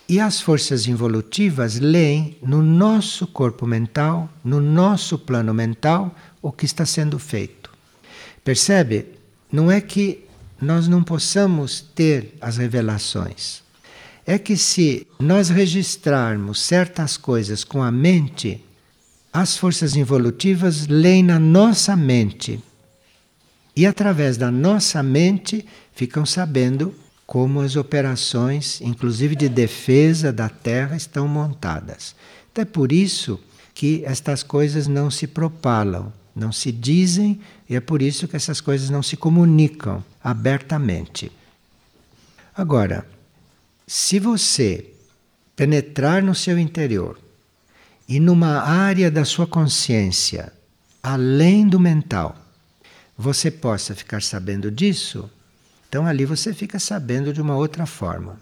E 0.07 0.21
as 0.21 0.39
forças 0.39 0.87
involutivas 0.87 1.81
leem 1.81 2.37
no 2.43 2.63
nosso 2.63 3.27
corpo 3.27 3.67
mental, 3.67 4.29
no 4.45 4.61
nosso 4.61 5.19
plano 5.19 5.55
mental, 5.55 6.15
o 6.43 6.53
que 6.53 6.67
está 6.67 6.85
sendo 6.85 7.19
feito. 7.19 7.71
Percebe? 8.45 9.07
Não 9.51 9.71
é 9.71 9.81
que 9.81 10.23
nós 10.61 10.87
não 10.87 11.03
possamos 11.03 11.81
ter 11.81 12.35
as 12.43 12.59
revelações. 12.59 13.63
É 14.27 14.39
que 14.39 14.57
se 14.59 15.07
nós 15.19 15.49
registrarmos 15.49 16.61
certas 16.61 17.17
coisas 17.17 17.65
com 17.65 17.83
a 17.83 17.91
mente, 17.91 18.63
as 19.33 19.57
forças 19.57 19.97
involutivas 19.97 20.87
leem 20.87 21.23
na 21.23 21.39
nossa 21.39 21.97
mente. 21.97 22.63
E 23.75 23.87
através 23.87 24.37
da 24.37 24.51
nossa 24.51 25.03
mente 25.03 25.65
ficam 25.95 26.27
sabendo 26.27 26.95
como 27.27 27.61
as 27.61 27.77
operações, 27.77 28.81
inclusive 28.81 29.35
de 29.35 29.49
defesa 29.49 30.33
da 30.33 30.49
terra, 30.49 30.97
estão 30.97 31.27
montadas. 31.27 32.15
Então 32.53 32.63
é 32.63 32.65
por 32.65 32.93
isso 32.93 33.41
que 33.75 34.05
estas 34.05 34.43
coisas 34.43 34.87
não 34.87 35.11
se 35.11 35.27
propalam, 35.27 36.13
não 36.35 36.53
se 36.53 36.71
dizem, 36.71 37.41
e 37.69 37.75
é 37.75 37.81
por 37.81 38.03
isso 38.03 38.29
que 38.29 38.37
essas 38.37 38.61
coisas 38.61 38.91
não 38.91 39.03
se 39.03 39.17
comunicam 39.17 40.05
abertamente. 40.23 41.33
Agora, 42.57 43.07
se 43.87 44.19
você 44.19 44.93
penetrar 45.57 46.23
no 46.23 46.35
seu 46.35 46.59
interior 46.59 47.19
e 48.09 48.21
numa 48.21 48.61
área 48.61 49.11
da 49.11 49.25
sua 49.25 49.47
consciência, 49.47 50.53
além 51.03 51.67
do 51.67 51.81
mental, 51.81 52.37
você 53.17 53.51
possa 53.51 53.95
ficar 53.95 54.23
sabendo 54.23 54.71
disso, 54.71 55.31
então 55.95 56.09
ali 56.09 56.25
você 56.25 56.53
fica 56.53 56.81
sabendo 56.81 57.33
de 57.33 57.41
uma 57.41 57.55
outra 57.55 57.87
forma. 57.87 58.41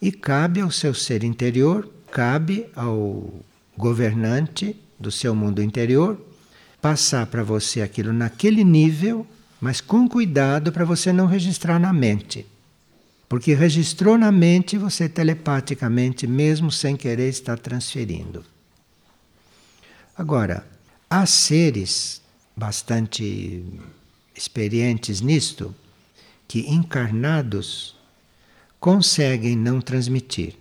E 0.00 0.12
cabe 0.12 0.60
ao 0.60 0.70
seu 0.70 0.94
ser 0.94 1.24
interior, 1.24 1.90
cabe 2.12 2.68
ao 2.72 3.34
governante 3.76 4.76
do 4.96 5.10
seu 5.10 5.34
mundo 5.34 5.60
interior 5.60 6.16
passar 6.80 7.26
para 7.26 7.42
você 7.42 7.82
aquilo 7.82 8.12
naquele 8.12 8.62
nível, 8.62 9.26
mas 9.60 9.80
com 9.80 10.08
cuidado 10.08 10.70
para 10.70 10.84
você 10.84 11.12
não 11.12 11.26
registrar 11.26 11.80
na 11.80 11.92
mente. 11.92 12.46
Porque 13.28 13.54
registrou 13.54 14.16
na 14.16 14.30
mente, 14.30 14.78
você 14.78 15.08
telepaticamente, 15.08 16.28
mesmo 16.28 16.70
sem 16.70 16.96
querer, 16.96 17.28
está 17.28 17.56
transferindo. 17.56 18.44
Agora, 20.16 20.64
há 21.10 21.26
seres 21.26 22.22
bastante 22.56 23.64
experientes 24.32 25.20
nisto 25.20 25.74
que 26.48 26.60
encarnados 26.60 27.94
conseguem 28.80 29.54
não 29.54 29.80
transmitir. 29.80 30.54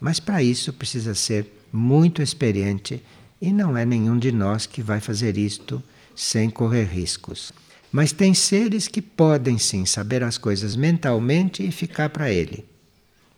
Mas 0.00 0.18
para 0.18 0.42
isso 0.42 0.72
precisa 0.72 1.14
ser 1.14 1.46
muito 1.72 2.20
experiente 2.20 3.02
e 3.40 3.52
não 3.52 3.76
é 3.76 3.86
nenhum 3.86 4.18
de 4.18 4.32
nós 4.32 4.66
que 4.66 4.82
vai 4.82 5.00
fazer 5.00 5.38
isto 5.38 5.82
sem 6.16 6.50
correr 6.50 6.84
riscos. 6.84 7.52
Mas 7.92 8.12
tem 8.12 8.34
seres 8.34 8.88
que 8.88 9.00
podem 9.00 9.56
sim 9.56 9.86
saber 9.86 10.22
as 10.22 10.36
coisas 10.36 10.76
mentalmente 10.76 11.66
e 11.66 11.70
ficar 11.70 12.10
para 12.10 12.30
ele. 12.30 12.64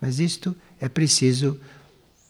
Mas 0.01 0.19
isto 0.19 0.57
é 0.81 0.89
preciso 0.89 1.59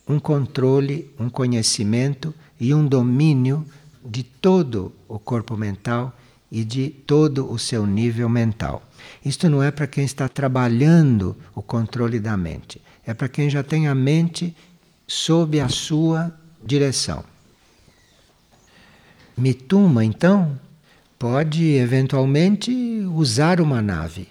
um 0.06 0.18
controle, 0.18 1.10
um 1.18 1.30
conhecimento 1.30 2.34
e 2.60 2.74
um 2.74 2.86
domínio 2.86 3.66
de 4.04 4.22
todo 4.22 4.92
o 5.08 5.18
corpo 5.18 5.56
mental 5.56 6.16
e 6.50 6.64
de 6.64 6.90
todo 6.90 7.50
o 7.50 7.58
seu 7.58 7.86
nível 7.86 8.28
mental. 8.28 8.86
Isto 9.24 9.48
não 9.48 9.62
é 9.62 9.70
para 9.70 9.86
quem 9.86 10.04
está 10.04 10.28
trabalhando 10.28 11.36
o 11.54 11.62
controle 11.62 12.18
da 12.18 12.36
mente, 12.36 12.80
é 13.06 13.14
para 13.14 13.28
quem 13.28 13.48
já 13.48 13.62
tem 13.62 13.88
a 13.88 13.94
mente 13.94 14.54
sob 15.06 15.60
a 15.60 15.68
sua 15.68 16.32
direção. 16.64 17.24
Mituma, 19.36 20.04
então, 20.04 20.58
pode 21.18 21.64
eventualmente 21.74 22.70
usar 23.14 23.60
uma 23.60 23.80
nave, 23.80 24.28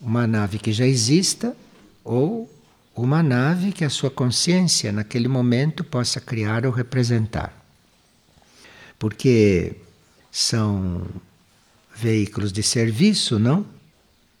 uma 0.00 0.26
nave 0.26 0.58
que 0.58 0.72
já 0.72 0.86
exista 0.86 1.56
ou 2.04 2.50
uma 2.94 3.22
nave 3.22 3.72
que 3.72 3.84
a 3.84 3.90
sua 3.90 4.10
consciência 4.10 4.90
naquele 4.90 5.28
momento 5.28 5.84
possa 5.84 6.20
criar 6.20 6.66
ou 6.66 6.72
representar. 6.72 7.54
Porque 8.98 9.76
são 10.30 11.06
veículos 11.94 12.52
de 12.52 12.62
serviço, 12.62 13.38
não? 13.38 13.64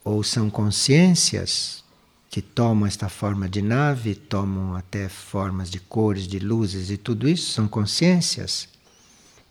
Ou 0.08 0.22
são 0.22 0.48
consciências 0.48 1.84
que 2.30 2.40
tomam 2.40 2.86
esta 2.86 3.10
forma 3.10 3.46
de 3.46 3.60
nave, 3.60 4.14
tomam 4.14 4.74
até 4.74 5.06
formas 5.06 5.68
de 5.68 5.78
cores, 5.78 6.26
de 6.26 6.38
luzes 6.38 6.88
e 6.88 6.96
tudo 6.96 7.28
isso, 7.28 7.52
são 7.52 7.68
consciências. 7.68 8.70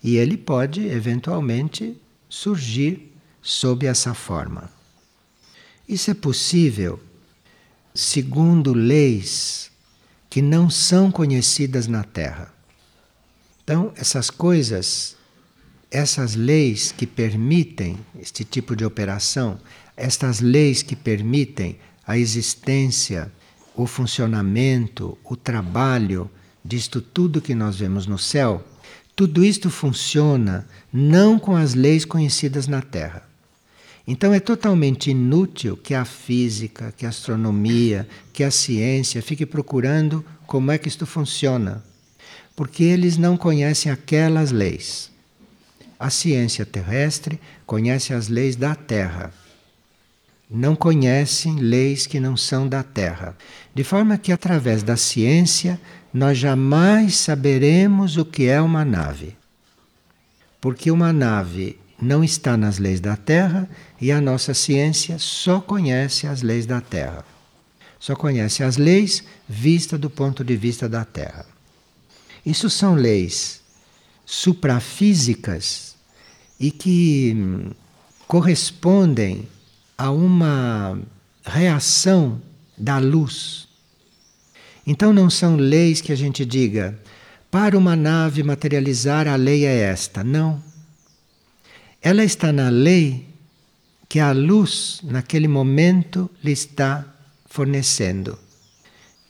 E 0.04 0.16
ele 0.16 0.36
pode 0.36 0.84
eventualmente 0.88 1.96
surgir 2.28 3.14
sob 3.40 3.86
essa 3.86 4.16
forma. 4.16 4.72
Isso 5.88 6.10
é 6.10 6.16
possível 6.16 7.00
segundo 7.94 8.74
leis 8.74 9.70
que 10.28 10.42
não 10.42 10.72
são 10.72 11.12
conhecidas 11.12 11.86
na 11.86 12.04
Terra. 12.04 12.52
Então, 13.64 13.94
essas 13.96 14.32
coisas 14.32 15.16
essas 15.90 16.36
leis 16.36 16.92
que 16.92 17.08
permitem 17.08 17.98
este 18.20 18.44
tipo 18.44 18.76
de 18.76 18.84
operação, 18.84 19.60
estas 19.96 20.42
leis 20.42 20.84
que 20.84 20.96
permitem 20.96 21.78
a 22.06 22.18
existência, 22.18 23.32
o 23.76 23.86
funcionamento, 23.88 25.18
o 25.24 25.36
trabalho 25.36 26.30
disto 26.64 27.02
tudo 27.02 27.42
que 27.42 27.56
nós 27.56 27.78
vemos 27.78 28.06
no 28.06 28.18
céu, 28.18 28.66
tudo 29.16 29.44
isto 29.44 29.70
funciona 29.70 30.68
não 30.92 31.40
com 31.40 31.56
as 31.56 31.74
leis 31.74 32.06
conhecidas 32.06 32.68
na 32.68 32.82
Terra. 32.82 33.24
Então 34.06 34.34
é 34.34 34.40
totalmente 34.40 35.12
inútil 35.12 35.76
que 35.76 35.94
a 35.94 36.06
física, 36.06 36.94
que 36.96 37.06
a 37.06 37.10
astronomia, 37.10 38.08
que 38.32 38.44
a 38.44 38.52
ciência 38.52 39.22
fique 39.22 39.46
procurando 39.46 40.24
como 40.46 40.72
é 40.72 40.78
que 40.78 40.88
isto 40.88 41.06
funciona, 41.06 41.84
porque 42.56 42.84
eles 42.84 43.18
não 43.18 43.36
conhecem 43.36 43.92
aquelas 43.92 44.52
leis. 44.52 45.12
A 46.00 46.10
ciência 46.10 46.66
terrestre 46.66 47.40
conhece 47.66 48.14
as 48.14 48.28
leis 48.28 48.56
da 48.56 48.76
Terra. 48.76 49.34
Não 50.50 50.76
conhecem 50.76 51.56
leis 51.56 52.06
que 52.06 52.20
não 52.20 52.38
são 52.38 52.68
da 52.68 52.84
Terra. 52.84 53.36
De 53.74 53.84
forma 53.84 54.18
que, 54.18 54.32
através 54.32 54.84
da 54.84 54.96
ciência, 54.96 55.80
nós 56.14 56.38
jamais 56.38 57.18
saberemos 57.18 58.16
o 58.16 58.24
que 58.24 58.48
é 58.48 58.62
uma 58.62 58.86
nave. 58.86 59.36
Porque 60.62 60.92
uma 60.92 61.12
nave 61.12 61.80
não 62.00 62.24
está 62.24 62.56
nas 62.56 62.78
leis 62.78 63.00
da 63.00 63.18
Terra 63.18 63.68
e 64.00 64.12
a 64.12 64.22
nossa 64.22 64.54
ciência 64.54 65.18
só 65.18 65.60
conhece 65.60 66.28
as 66.28 66.44
leis 66.44 66.66
da 66.66 66.80
Terra. 66.80 67.26
Só 68.00 68.16
conhece 68.16 68.64
as 68.64 68.78
leis 68.78 69.24
vista 69.50 69.98
do 69.98 70.10
ponto 70.10 70.44
de 70.44 70.56
vista 70.56 70.88
da 70.88 71.04
Terra. 71.04 71.46
Isso 72.46 72.70
são 72.70 72.94
leis 72.94 73.62
suprafísicas 74.30 75.96
e 76.60 76.70
que 76.70 77.34
hum, 77.34 77.72
correspondem 78.28 79.48
a 79.98 80.12
uma 80.12 81.00
reação 81.46 82.42
da 82.78 83.00
luz. 83.00 83.70
Então 84.86 85.14
não 85.14 85.30
são 85.30 85.56
leis 85.56 86.02
que 86.02 86.12
a 86.12 86.16
gente 86.16 86.46
diga, 86.46 87.00
para 87.50 87.78
uma 87.78 87.96
nave 87.96 88.44
materializar 88.44 89.30
a 89.30 89.38
lei 89.38 89.66
é 89.66 89.78
esta. 89.80 90.26
Não. 90.26 90.62
Ela 92.02 92.24
está 92.26 92.52
na 92.52 92.68
lei 92.68 93.26
que 94.10 94.20
a 94.20 94.34
luz, 94.34 95.00
naquele 95.04 95.48
momento, 95.48 96.30
lhe 96.44 96.52
está 96.52 97.06
fornecendo. 97.46 98.38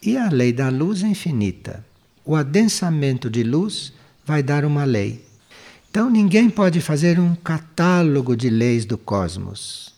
E 0.02 0.18
a 0.18 0.30
lei 0.30 0.52
da 0.52 0.70
luz 0.70 1.04
é 1.04 1.08
infinita. 1.08 1.86
O 2.26 2.36
adensamento 2.36 3.30
de 3.30 3.44
luz 3.44 3.94
vai 4.28 4.44
dar 4.44 4.66
uma 4.66 4.84
lei. 4.84 5.26
Então 5.90 6.10
ninguém 6.10 6.50
pode 6.50 6.82
fazer 6.82 7.18
um 7.18 7.34
catálogo 7.34 8.36
de 8.36 8.50
leis 8.50 8.84
do 8.84 8.98
cosmos. 8.98 9.96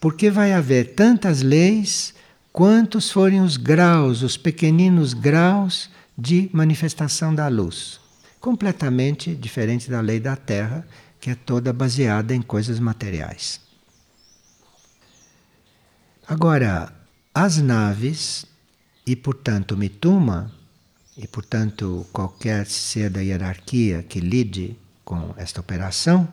Porque 0.00 0.30
vai 0.30 0.52
haver 0.52 0.94
tantas 0.94 1.42
leis 1.42 2.14
quantos 2.52 3.10
forem 3.10 3.40
os 3.40 3.56
graus, 3.56 4.22
os 4.22 4.36
pequeninos 4.36 5.12
graus 5.12 5.90
de 6.16 6.48
manifestação 6.52 7.34
da 7.34 7.48
luz. 7.48 7.98
Completamente 8.38 9.34
diferente 9.34 9.90
da 9.90 10.00
lei 10.00 10.20
da 10.20 10.36
Terra, 10.36 10.86
que 11.20 11.30
é 11.30 11.34
toda 11.34 11.72
baseada 11.72 12.32
em 12.32 12.40
coisas 12.40 12.78
materiais. 12.78 13.60
Agora, 16.28 16.92
as 17.34 17.56
naves, 17.56 18.46
e 19.04 19.16
portanto 19.16 19.76
Mituma, 19.76 20.52
e 21.18 21.26
portanto 21.26 22.06
qualquer 22.12 22.66
ser 22.66 23.10
da 23.10 23.20
hierarquia 23.20 24.04
que 24.08 24.20
lide 24.20 24.78
com 25.04 25.34
esta 25.36 25.60
operação, 25.60 26.28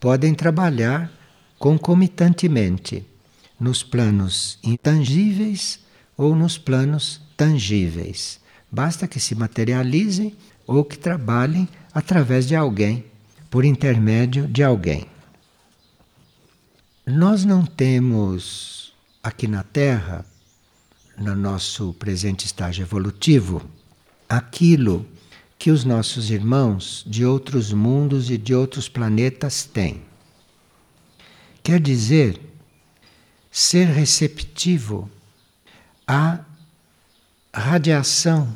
podem 0.00 0.34
trabalhar 0.34 1.10
concomitantemente 1.58 3.06
nos 3.58 3.82
planos 3.82 4.58
intangíveis 4.62 5.78
ou 6.16 6.34
nos 6.34 6.58
planos 6.58 7.20
tangíveis. 7.36 8.40
Basta 8.70 9.06
que 9.06 9.20
se 9.20 9.34
materializem 9.34 10.36
ou 10.66 10.84
que 10.84 10.98
trabalhem 10.98 11.68
através 11.92 12.46
de 12.48 12.56
alguém, 12.56 13.04
por 13.50 13.64
intermédio 13.64 14.48
de 14.48 14.64
alguém. 14.64 15.06
Nós 17.06 17.44
não 17.44 17.64
temos 17.64 18.92
aqui 19.22 19.46
na 19.46 19.62
Terra, 19.62 20.26
no 21.16 21.36
nosso 21.36 21.92
presente 21.94 22.46
estágio 22.46 22.82
evolutivo, 22.82 23.62
aquilo 24.28 25.06
que 25.58 25.70
os 25.70 25.84
nossos 25.84 26.30
irmãos 26.30 27.04
de 27.06 27.24
outros 27.24 27.72
mundos 27.72 28.30
e 28.30 28.36
de 28.36 28.54
outros 28.54 28.88
planetas 28.88 29.64
têm. 29.64 30.02
Quer 31.62 31.80
dizer, 31.80 32.40
ser 33.50 33.86
receptivo 33.86 35.10
à 36.06 36.40
radiação 37.52 38.54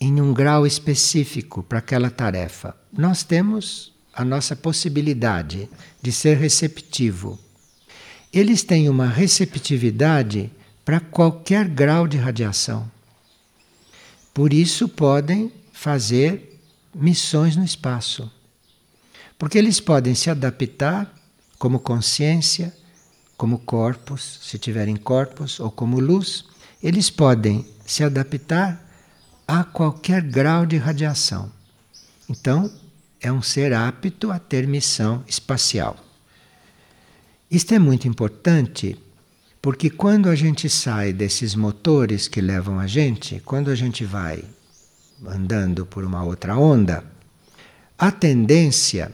em 0.00 0.20
um 0.20 0.32
grau 0.32 0.66
específico 0.66 1.62
para 1.62 1.78
aquela 1.78 2.10
tarefa. 2.10 2.76
Nós 2.92 3.22
temos 3.22 3.92
a 4.12 4.24
nossa 4.24 4.54
possibilidade 4.54 5.68
de 6.00 6.12
ser 6.12 6.36
receptivo. 6.36 7.38
Eles 8.32 8.62
têm 8.62 8.88
uma 8.88 9.06
receptividade 9.06 10.50
para 10.84 11.00
qualquer 11.00 11.66
grau 11.66 12.06
de 12.06 12.16
radiação. 12.16 12.90
Por 14.36 14.52
isso 14.52 14.86
podem 14.86 15.50
fazer 15.72 16.60
missões 16.94 17.56
no 17.56 17.64
espaço. 17.64 18.30
Porque 19.38 19.56
eles 19.56 19.80
podem 19.80 20.14
se 20.14 20.28
adaptar 20.28 21.10
como 21.58 21.80
consciência, 21.80 22.76
como 23.34 23.60
corpos, 23.60 24.40
se 24.42 24.58
tiverem 24.58 24.94
corpos, 24.94 25.58
ou 25.58 25.70
como 25.70 25.98
luz, 25.98 26.44
eles 26.82 27.08
podem 27.08 27.66
se 27.86 28.04
adaptar 28.04 28.86
a 29.48 29.64
qualquer 29.64 30.20
grau 30.20 30.66
de 30.66 30.76
radiação. 30.76 31.50
Então, 32.28 32.70
é 33.18 33.32
um 33.32 33.40
ser 33.40 33.72
apto 33.72 34.30
a 34.30 34.38
ter 34.38 34.66
missão 34.66 35.24
espacial. 35.26 35.96
Isto 37.50 37.72
é 37.72 37.78
muito 37.78 38.06
importante 38.06 38.98
porque 39.66 39.90
quando 39.90 40.28
a 40.28 40.36
gente 40.36 40.70
sai 40.70 41.12
desses 41.12 41.56
motores 41.56 42.28
que 42.28 42.40
levam 42.40 42.78
a 42.78 42.86
gente, 42.86 43.42
quando 43.44 43.68
a 43.68 43.74
gente 43.74 44.04
vai 44.04 44.44
andando 45.26 45.84
por 45.84 46.04
uma 46.04 46.22
outra 46.22 46.56
onda, 46.56 47.02
a 47.98 48.12
tendência 48.12 49.10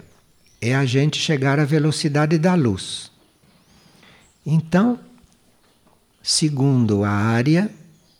é 0.61 0.75
a 0.75 0.85
gente 0.85 1.19
chegar 1.19 1.59
à 1.59 1.65
velocidade 1.65 2.37
da 2.37 2.55
luz. 2.55 3.11
Então, 4.45 5.01
segundo 6.23 7.03
a 7.03 7.09
área 7.09 7.71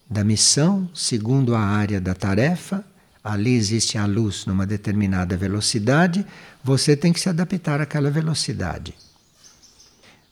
da 0.09 0.25
missão, 0.25 0.89
segundo 0.95 1.55
a 1.55 1.61
área 1.61 2.01
da 2.01 2.15
tarefa, 2.15 2.83
ali 3.23 3.53
existe 3.53 3.99
a 3.99 4.07
luz 4.07 4.47
numa 4.47 4.67
determinada 4.67 5.37
velocidade, 5.37 6.25
você 6.65 6.97
tem 6.97 7.13
que 7.13 7.21
se 7.21 7.29
adaptar 7.29 7.83
àquela 7.83 8.11
velocidade. 8.11 8.95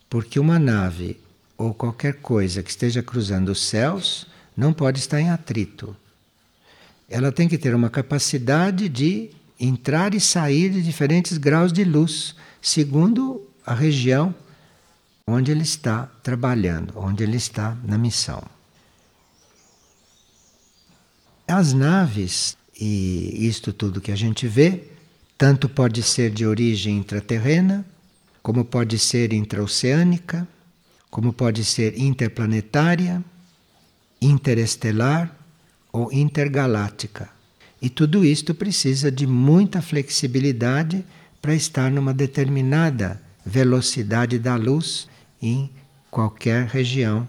Porque 0.09 0.39
uma 0.39 0.57
nave 0.57 1.20
ou 1.61 1.75
qualquer 1.75 2.15
coisa 2.15 2.63
que 2.63 2.71
esteja 2.71 3.03
cruzando 3.03 3.49
os 3.49 3.61
céus 3.61 4.25
não 4.57 4.73
pode 4.73 4.97
estar 4.97 5.21
em 5.21 5.29
atrito. 5.29 5.95
Ela 7.07 7.31
tem 7.31 7.47
que 7.47 7.57
ter 7.57 7.75
uma 7.75 7.89
capacidade 7.89 8.89
de 8.89 9.29
entrar 9.59 10.15
e 10.15 10.19
sair 10.19 10.71
de 10.71 10.81
diferentes 10.81 11.37
graus 11.37 11.71
de 11.71 11.83
luz, 11.83 12.35
segundo 12.59 13.47
a 13.63 13.75
região 13.75 14.33
onde 15.27 15.51
ele 15.51 15.61
está 15.61 16.09
trabalhando, 16.23 16.93
onde 16.95 17.23
ele 17.23 17.37
está 17.37 17.77
na 17.83 17.97
missão. 17.97 18.41
As 21.47 21.73
naves, 21.73 22.57
e 22.79 23.47
isto 23.47 23.71
tudo 23.71 24.01
que 24.01 24.11
a 24.11 24.15
gente 24.15 24.47
vê, 24.47 24.83
tanto 25.37 25.69
pode 25.69 26.01
ser 26.01 26.31
de 26.31 26.43
origem 26.43 26.97
intraterrena, 26.97 27.85
como 28.41 28.65
pode 28.65 28.97
ser 28.97 29.31
intraoceânica, 29.31 30.47
como 31.11 31.33
pode 31.33 31.65
ser 31.65 31.99
interplanetária, 31.99 33.23
interestelar 34.21 35.35
ou 35.91 36.11
intergaláctica. 36.11 37.29
E 37.81 37.89
tudo 37.89 38.23
isto 38.23 38.55
precisa 38.55 39.11
de 39.11 39.27
muita 39.27 39.81
flexibilidade 39.81 41.05
para 41.41 41.53
estar 41.53 41.91
numa 41.91 42.13
determinada 42.13 43.21
velocidade 43.45 44.39
da 44.39 44.55
luz 44.55 45.09
em 45.41 45.69
qualquer 46.09 46.67
região 46.67 47.27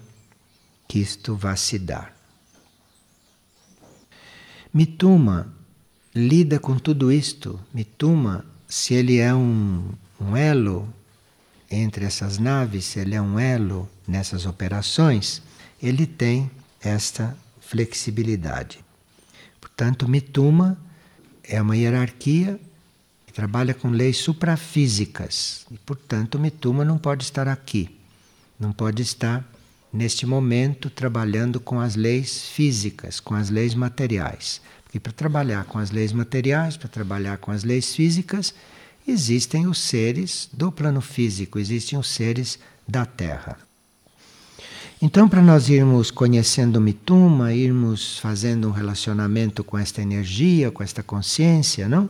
que 0.86 1.00
isto 1.00 1.34
vá 1.34 1.56
se 1.56 1.78
dar. 1.78 2.14
Mituma 4.72 5.52
lida 6.14 6.58
com 6.58 6.78
tudo 6.78 7.10
isto. 7.10 7.58
Mituma, 7.72 8.44
se 8.68 8.94
ele 8.94 9.18
é 9.18 9.34
um, 9.34 9.90
um 10.20 10.36
elo 10.36 10.92
entre 11.74 12.04
essas 12.04 12.38
naves, 12.38 12.96
ele 12.96 13.14
é 13.14 13.22
um 13.22 13.38
elo 13.38 13.88
nessas 14.06 14.44
operações, 14.44 15.42
ele 15.82 16.06
tem 16.06 16.50
esta 16.80 17.36
flexibilidade. 17.60 18.84
Portanto, 19.60 20.06
Mituma 20.06 20.78
é 21.42 21.60
uma 21.60 21.76
hierarquia 21.76 22.60
que 23.26 23.32
trabalha 23.32 23.72
com 23.72 23.88
leis 23.88 24.18
suprafísicas 24.18 25.64
e, 25.70 25.78
portanto, 25.78 26.38
Mituma 26.38 26.84
não 26.84 26.98
pode 26.98 27.24
estar 27.24 27.48
aqui, 27.48 27.88
não 28.60 28.72
pode 28.72 29.00
estar 29.00 29.42
neste 29.92 30.26
momento 30.26 30.90
trabalhando 30.90 31.58
com 31.58 31.80
as 31.80 31.96
leis 31.96 32.48
físicas, 32.48 33.18
com 33.18 33.34
as 33.34 33.48
leis 33.48 33.74
materiais. 33.74 34.60
Porque 34.84 35.00
para 35.00 35.12
trabalhar 35.12 35.64
com 35.64 35.78
as 35.78 35.90
leis 35.90 36.12
materiais, 36.12 36.76
para 36.76 36.88
trabalhar 36.88 37.38
com 37.38 37.50
as 37.50 37.64
leis 37.64 37.94
físicas, 37.94 38.54
existem 39.06 39.66
os 39.66 39.78
seres 39.78 40.48
do 40.52 40.70
plano 40.70 41.00
físico, 41.00 41.58
existem 41.58 41.98
os 41.98 42.08
seres 42.08 42.58
da 42.86 43.04
Terra. 43.04 43.58
Então, 45.00 45.28
para 45.28 45.42
nós 45.42 45.68
irmos 45.68 46.12
conhecendo 46.12 46.80
Mituma, 46.80 47.52
irmos 47.52 48.18
fazendo 48.18 48.68
um 48.68 48.70
relacionamento 48.70 49.64
com 49.64 49.76
esta 49.76 50.00
energia, 50.00 50.70
com 50.70 50.82
esta 50.82 51.02
consciência, 51.02 51.88
não? 51.88 52.08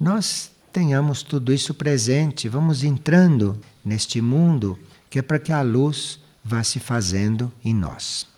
Nós 0.00 0.50
tenhamos 0.72 1.22
tudo 1.22 1.52
isso 1.52 1.74
presente, 1.74 2.48
vamos 2.48 2.82
entrando 2.82 3.60
neste 3.84 4.20
mundo 4.20 4.78
que 5.10 5.18
é 5.18 5.22
para 5.22 5.38
que 5.38 5.52
a 5.52 5.62
luz 5.62 6.18
vá 6.42 6.64
se 6.64 6.80
fazendo 6.80 7.52
em 7.64 7.74
nós. 7.74 8.33